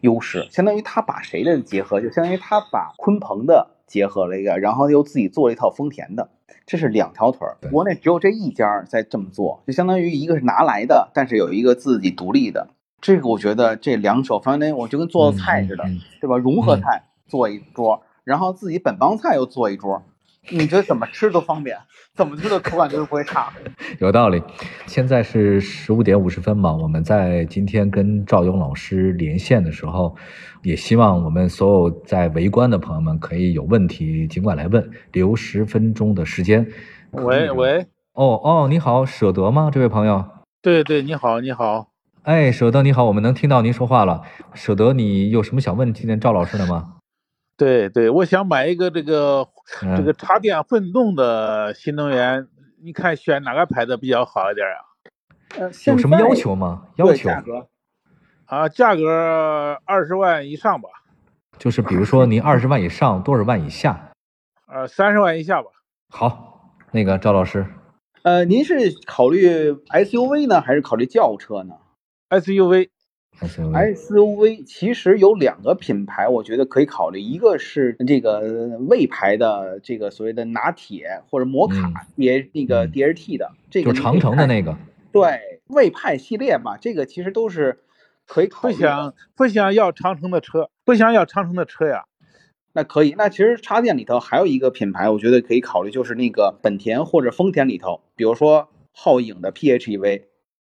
[0.00, 6.28] 优势，相当于它把谁的结合，就相当于它把鲲鹏的结合了一个，然后又自己做了一套丰田的，
[6.66, 7.56] 这是两条腿儿。
[7.70, 12.68] 国内只有这一家在这么做，就相当于一个是拿来的，但是有一个自己独立的。
[13.00, 15.84] 这个我觉得这两手反正我就跟做嗯菜似的，
[16.20, 16.38] 对吧？
[16.38, 20.02] 融合嗯菜做一桌，然后自己本帮菜又做一桌，
[20.50, 21.76] 你觉得怎么吃都方便，
[22.14, 23.52] 怎么吃的口感都不会差。
[23.98, 24.42] 有道理。
[24.86, 30.14] 现在是十五点五十分嘛，我们在今天跟赵勇老师连线的时候，
[30.62, 36.66] 也希望我们所有在围观的朋友们可以有问题尽管来问，留十分钟的时间。
[37.12, 39.70] 喂喂，哦哦，你好，舍得吗？
[39.72, 40.24] 这位朋友。
[40.60, 41.88] 对对，你好你好，
[42.22, 44.22] 哎，舍得你好，我们能听到您说话了。
[44.52, 46.93] 舍得，你有什么想问今天赵老师的吗？
[47.56, 49.48] 对对，我想买一个这个
[49.82, 52.48] 嗯这个插电混动的新能源，
[52.82, 54.82] 你看选哪个牌子比较好一点啊？
[55.58, 56.88] 呃，有什么要求吗？
[56.96, 57.68] 要求价格
[58.46, 60.88] 啊，价格二十万以上吧，
[61.58, 64.10] 就是比如说您二十万以上，多少万以下？
[64.66, 65.68] 呃，三十万以下吧。
[66.08, 67.66] 好，那个赵老师，
[68.22, 68.74] 呃，您是
[69.06, 71.76] 考虑 SUV 呢，还是考虑轿车呢
[72.30, 72.88] SUV
[73.40, 78.40] ，SUV，？SUV 其实有两个品牌，我觉得可以考虑，一个是这个
[78.88, 84.76] 魏牌的这个所谓的拿铁或者摩卡也那个嗯 DHT 的，这个就长城的那个，
[85.12, 87.80] 对，魏派系列嘛，这个其实都是
[88.26, 88.74] 可以考虑。
[88.74, 92.04] 不想不想要长城的车，不想要长城的车呀。
[92.76, 100.22] 那可以，那其实插电里头还有一个品牌，我觉得可以考虑，就是那个本田或者丰田里头，比如说皓影的 PHEV，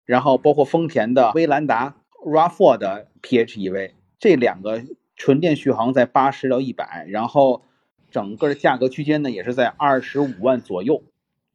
[0.07, 4.83] 然后包括丰田的威兰达 RAV4 的 PHEV，这两个
[5.17, 7.63] 纯电续航在八十到一百，然后
[8.11, 11.03] 整个的价格区间呢也是在二十五万左右。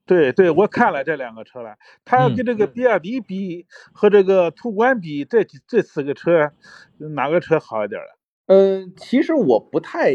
[0.05, 6.51] 对对，我看了这两个车了，它要跟这个比亚迪比和这个途观比，这这四个车
[6.97, 8.17] 哪个车好一点了？
[8.45, 10.11] 呃，其实我不太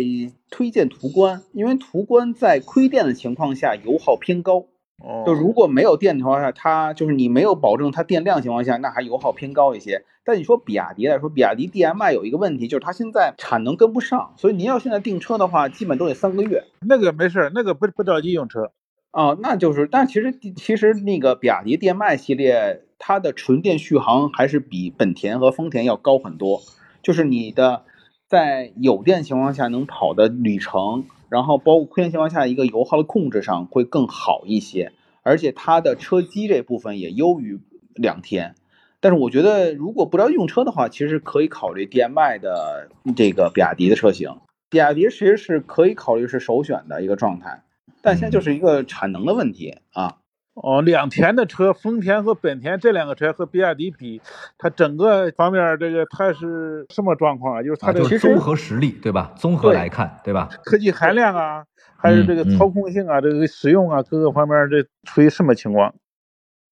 [0.50, 4.66] 推荐途观，因为途观在亏电的情况下油耗偏高。
[5.02, 10.04] 哦，就如果没有电的情况下，它就是你没有保证它电量情况下，那还油耗偏高一些。
[10.24, 18.72] 但你说比亚迪来说，比亚迪 DMI 有一个问题，就是它现在产能跟不上，所以您要现在订车的话，基本都得三个月那个没事，那个不不着急用车。
[19.10, 26.60] 哦、那就是，但其实其实那个比亚迪 DMI 系列，它的纯电续航还是比本田和丰田要高很多，
[27.02, 27.84] 就是你的
[28.26, 37.60] 在有电情况下能跑的里程，然后包括亏电情况下一个油耗的控制上会更好一些，而且它的车机这部分也优于
[37.94, 38.54] 两天。
[39.00, 44.38] 但是我觉得，如果不知道用车的话，其实可以考虑 DMI 的这个比亚迪的车型。
[44.70, 47.62] 比亚迪其实是可以考虑是首选的一个状态，
[48.02, 50.16] 但现在就是一个产能的问题啊。
[50.62, 54.20] 哦，两田的车，丰田和本田这两个车和比亚迪比，
[54.58, 57.62] 它整个方面这个它是什么状况啊？
[57.62, 59.32] 就是它啊，这个就是综合实力，对吧？
[59.36, 60.48] 综合来看，对吧？
[60.64, 61.64] 科技含量啊，
[61.96, 65.94] 还有这个操控性啊，这个使用啊，各个方面这处于什么情况？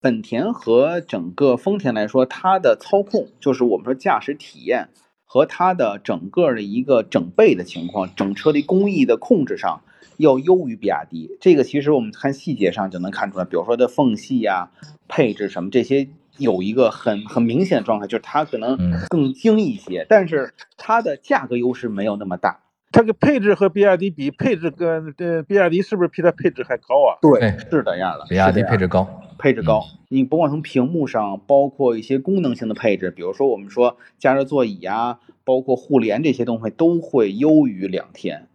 [0.01, 4.89] 本田和整个丰田来说，它的操控就是我们说驾驶体验
[5.24, 9.80] 和它的整个的一个整备的情况，整车的工艺的控制上
[10.16, 11.36] 要优于比亚迪。
[11.40, 14.70] 这个其实我们看细节上就能看出来，比如说的缝隙呀、
[15.08, 16.08] 配置什么这些，
[16.38, 22.60] 有一个很很明显的状态，就是它可能嗯更精一些，但是它的价格优势没有那么大。
[22.92, 27.18] 它的配置和比亚迪比，配置跟呃比亚迪是不是比它配置还高啊？
[27.20, 29.06] 对哎是这样的，比亚迪配置高，
[29.38, 38.45] 配置高，你甭管从屏幕上，包括一些功能性的配置，比如说我们说加热座椅啊，包括互联这些东西都会优于两天。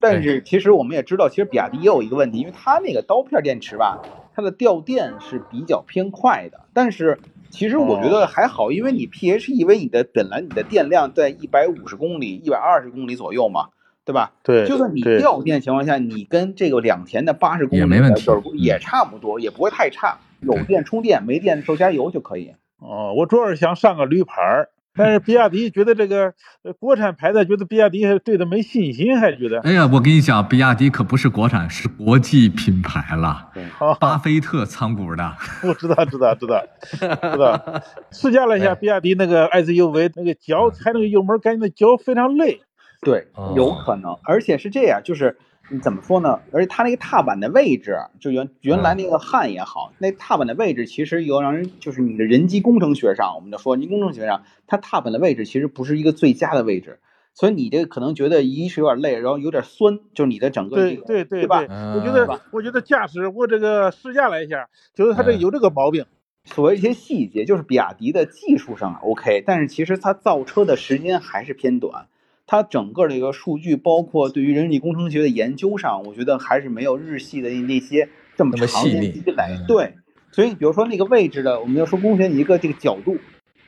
[0.00, 4.00] 但是其实我们也知道，其实比亚迪也有一个问题，因为它那个刀片电池吧，
[4.34, 6.60] 它的掉电是比较偏快的。
[6.72, 7.18] 但是
[7.50, 13.70] 其实我觉得还好，因为你 PHEV 你的本来你的电量在一百五十公里、一百二十公里左右嘛，
[14.04, 14.32] 对吧？
[14.42, 18.22] 对，就算你掉电情况下，你跟这个两田的八十公里也没问题
[18.54, 20.18] 也差不多，也不会太差。
[20.40, 22.54] 有电充电，没电的时候加油就可以。
[22.78, 24.68] 哦，我主要是想上个绿牌儿，
[24.98, 26.34] 但是比亚迪觉得这个
[26.64, 35.36] 呃国产牌子，觉得比亚迪对他没信心，还觉得哎呀，我跟你讲，比亚迪可不是国产，是国际品牌了，好，巴菲特参股的。
[35.62, 42.60] 我知道知道知道知道，试驾了一下比亚迪那个 SUV，那个脚踩那个油门，感觉那脚非常累。
[43.00, 46.40] 对哦，有可能，而且是这样，就是你怎么说呢？
[46.52, 57.00] 而且它那个踏板的位置，就原原来那个汉也好，那踏板的位置其实有让人就是你的人机工程学上，我们就说人机工程学上，它踏板的位置其实不是一个最佳的位置，
[57.34, 61.64] 所以你这可能觉得一是有点累，然后有点酸，就是你的整个对这个对对对吧？
[61.68, 66.06] 嗯我觉得我觉得驾驶我这个试驾了一下，觉得它这有这个毛病。
[66.44, 72.06] 所谓一些细节，就是比亚迪的技术上 OK，但是其实它造车的时间还是偏短。
[72.50, 79.66] 它整个的一个数据，包括对于人体工程学的研究上，我觉得还是没有日系的那些这么长细腻年积累嗯。
[79.68, 79.94] 对，
[80.32, 83.18] 所以比如说那个位置的，我们要说工学你一个这个角度，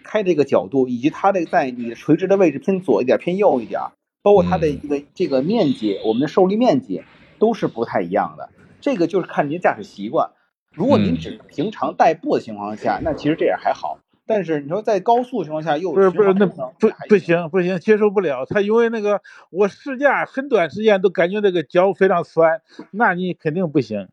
[0.02, 3.82] 开这个角度，以及它这个在你的垂直的位置偏左一点、偏右一点，
[4.22, 7.02] 包括它的嗯这个这个面积，我们的受力面积
[7.38, 8.48] 都是不太一样的。
[8.80, 10.30] 这个就是看您驾驶习惯。
[10.74, 13.98] 如果您嗯只是平常代步的情况下，那其实这也还好。
[14.30, 18.46] 但是你说在高速情况下又不是不是，那不不不行不行，接受不了。
[18.46, 19.20] 他因为那个
[19.50, 22.62] 我试驾很短时间都感觉这个脚非常酸，
[22.92, 24.06] 那你肯定不行。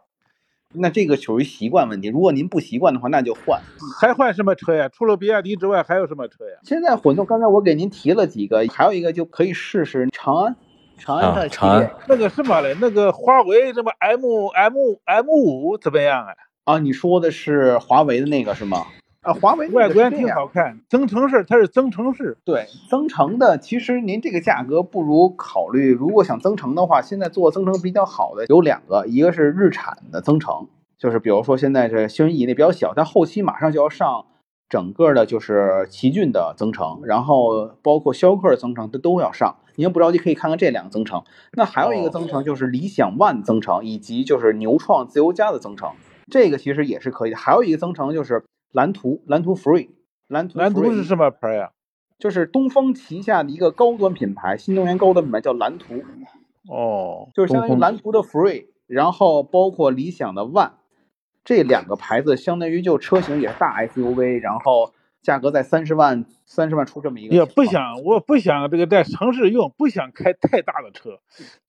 [0.73, 2.09] 那这个属于习惯问题。
[2.09, 3.61] 如果您不习惯的话，那就换。
[4.01, 4.89] 还换什么车呀？
[4.89, 6.57] 除了比亚迪之外，还有什么车呀？
[6.63, 10.55] 现在混动，刚才我给您提了几个，还有一个就可以试试长安，
[10.97, 12.75] 长安啊的系长安那个什么嘞？
[12.81, 14.19] 那个华为什么 M
[14.53, 14.73] M
[15.05, 16.33] M 五怎么样啊？
[16.65, 16.79] 啊。
[16.79, 18.85] 你说的是华为的那个是吗？
[19.27, 22.37] 啊，华为外观挺好看，增程式它是增程式。
[22.45, 30.67] 对，增程的，其实您这个价格不如考虑，如果想增程的话，现在做增程比较好的有两个，一个是日产的增程，
[30.97, 34.23] 就是比如说现在这轩逸那比较小，但后期马上就要上
[34.69, 39.57] 整个的就是奇骏的增程，然后包括逍客的增程，它都要上。
[39.75, 41.21] 您要不着急，可以看看这两个增程。
[41.51, 45.91] 那还有一个增程就是理想 ONE 增程，以及就是牛创自由家的增程，
[46.31, 47.35] 这个其实也是可以的。
[47.37, 49.89] 还有一个增程就是蓝图，蓝图 Free，
[50.27, 51.71] 蓝图蓝图 Free 是什么牌呀？
[52.19, 56.03] 就是东风旗下的一个高端品牌，新能源高端品牌叫蓝图，
[56.67, 60.71] 哦，就是相当于蓝图的 Free，然后包括理想的 One，
[61.45, 67.45] 这两个牌子相当于就车型也是大 SUV，然后价格在三十万三十万出这么一个也。
[67.45, 71.19] 不想，我不想这个在城市用，不想开太大的车，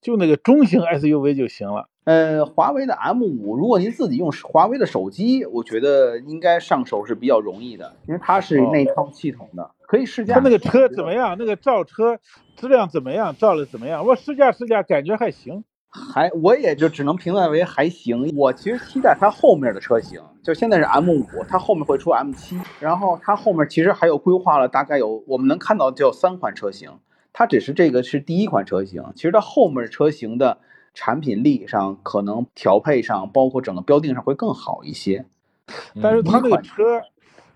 [0.01, 1.89] 就那个中型 SUV 就行了。
[2.09, 10.33] 呃，华为的 M 五，如果您自己用华为的手机，我觉得应该上手是比较容易的，因为它是那套系统的，可以试驾。
[10.33, 11.37] 它那个车怎么样？
[11.39, 12.19] 那个造车
[12.57, 13.37] 质量怎么样？
[13.37, 14.07] 造的怎么样？
[14.07, 15.65] 我试驾试驾，感觉还行。
[15.91, 18.35] 还我也就只能评价为还行。
[18.35, 26.91] 我其实期待它后面的车型，就现在是 M 五，它后面会出 M 七，然后它后面其实还有规划了，大概有我们能看到就有三款车型，
[27.35, 30.57] 它只是这个是第一款车型，其实它后面车型的
[30.99, 35.25] 产品力上，可能调配上，包括整个标定上会更好一些。
[36.03, 37.01] 但是它那个嗯车，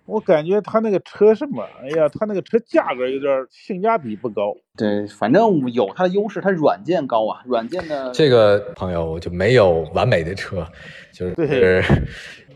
[0.07, 1.67] 我感觉它那个车什么？
[1.83, 4.57] 哎呀，它那个车价格有点性价比不高。
[4.77, 10.65] 对，反正有它的优势，它软件高啊，软件的这个朋友就没有完美的车，
[11.13, 11.83] 就是对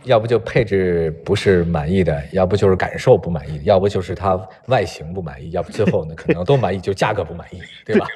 [0.06, 8.06] 要不就配置不是满意的，要不就是感受不满意，要不就是它外形不满意，要不最后呢可能都满意，就价格不满意， 对吧？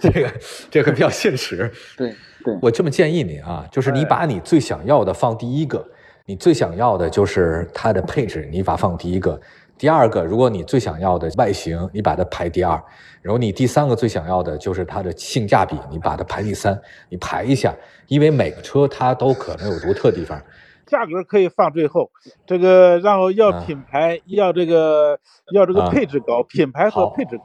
[0.00, 0.34] 这个
[0.70, 1.70] 这个比较现实。
[1.96, 2.12] 对
[2.44, 5.86] 对我这么建议你啊，就是你把你最想要的放第一个，
[6.24, 9.40] 你最想要的就是它的配置，你把它放第一个。
[9.76, 12.80] 第二个，如果你最想要的外形，你把它排第二。
[13.20, 16.78] 然后你第三个最想要的就是它的性价比，你把它排第三。
[17.08, 17.74] 你排一下，
[18.06, 20.40] 因为每个车它都可能有独特地方。
[20.86, 22.10] 价格可以放最后，
[22.46, 25.18] 这个然后要啊品牌，要这个
[25.52, 27.44] 要这个啊配置高，品牌和好配置高。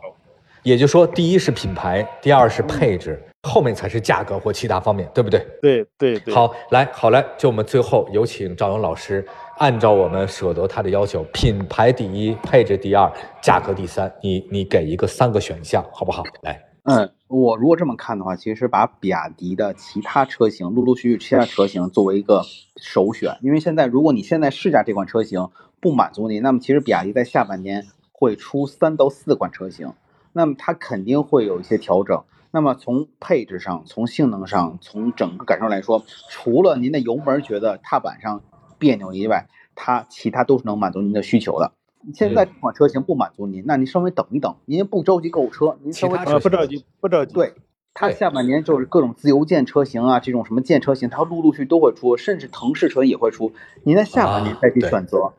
[0.64, 5.40] 也就是说，第一是品牌，第二是配置，后面才是价格或其他方面，对不对？
[5.62, 6.34] 对对对。
[6.34, 9.26] 好，来，好来，就我们最后有请赵勇老师，
[9.58, 13.10] 按照我们舍得他的要求，品牌第一，配置第二，
[13.42, 16.24] 价格第三，你你给一个三个选项，好不好？
[16.42, 22.42] 来，嗯，我如果这么看的话，其实把比亚迪的其他车型，陆陆续续其他车型作为一个
[22.78, 25.50] 首选，因为现在如果你现在试驾这款车型
[25.80, 29.94] 不满足你，那么其实比亚迪在下半年会出三到四款车型，
[30.34, 32.24] 那么它肯定会有一些调整。
[32.50, 38.42] 那么从配置上、从性能上、从整个感受来说，除了您的油门觉得踏板上
[38.80, 41.74] 别扭以外，它其他都是能满足您的需求的。
[42.14, 47.34] 现在这款车型不满足您，那您稍微等一等，您不着急购车，您稍微其他车啊，不着急，不着急。
[47.34, 47.54] 对，
[47.94, 53.52] 它下半年就是各种自由舰车型啊，这种什么舰车型，它陆陆续都会出，甚至腾势车也会出。
[53.84, 55.34] 您在下半年再去选择，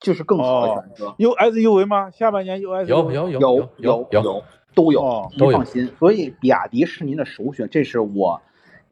[0.00, 1.14] 就是更好的哦选择。
[1.18, 2.10] 有 SUV 吗？
[2.10, 4.42] 下半年有 SUV 有有有有有有
[4.74, 5.90] 都有，哦都有您放心。
[5.98, 8.40] 所以比亚迪是您的首选，这是我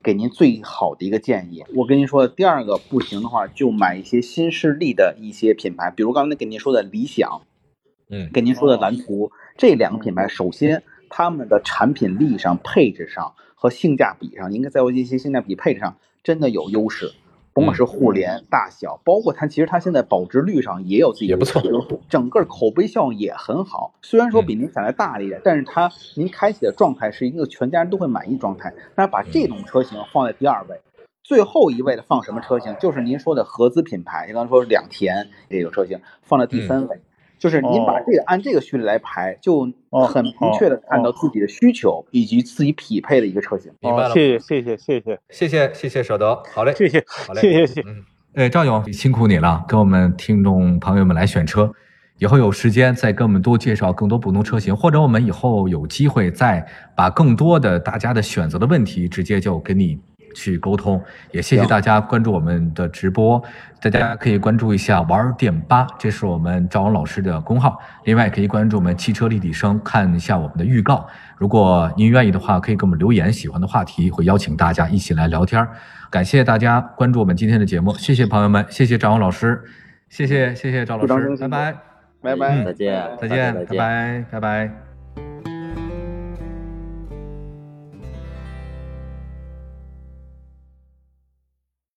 [0.07, 1.64] 给您最好的一个建议。
[1.74, 7.42] 我跟您说，第二个不行的话，就买一些新势力的一些品牌，比如刚才给您说的理想，
[8.09, 17.11] 嗯跟您说的蓝图，这两个品牌，首先他们的产品力上、配置上和性价比上，应该在一些性价比配置上真的有优势。
[17.57, 21.62] 甭管是互联、大小，包括它，其实它现在保值率上也有自己的也不错
[22.07, 23.94] 整个口碑效应也很好。
[24.02, 28.74] 虽然说比您想的大了一点，但是它您开启的状态是一个全家人都会满意状态。
[28.94, 30.78] 那把这种车型放在第二位，
[31.24, 32.76] 最后一位的放什么车型？
[32.78, 37.00] 就是您说的合资品牌，刚才说两田这个车型放在第三位。
[37.39, 43.70] 就是您把哦这个按这个序列来排，就哦很明确的看到自己的需求以及自己匹配的一个车型。
[43.80, 47.80] 明白了哦，谢谢谢谢谢谢谢谢谢谢舍得，好嘞，谢谢好嘞，谢谢谢谢。
[47.87, 51.72] 嗯，哎，赵勇辛苦你了，跟我们听众朋友们来选车。
[52.18, 59.99] 以后有时间再跟我们多介绍更多不同车型，或者我们以后有机会再把更多的大家的选择的问题直接就跟你
[60.37, 61.03] 去沟通。
[61.32, 63.43] 也谢谢大家关注我们的直播，
[63.80, 67.80] 大家可以关注一下玩儿电吧，这是我们赵王老师的公号。
[68.05, 71.07] 另外可以关注我们汽车立体声，看一下我们的预告。
[71.39, 75.66] 如果您愿意的话，可以给我们留言，喜欢的话题会邀请大家一起来聊天。
[76.11, 79.62] 感谢大家关注我们今天的节目，谢谢朋友们，谢谢赵王老师，
[80.09, 81.74] 谢谢谢谢赵老师，拜拜，
[82.22, 83.76] 拜拜，嗯再见，再见，拜。
[83.76, 85.55] 拜，拜拜。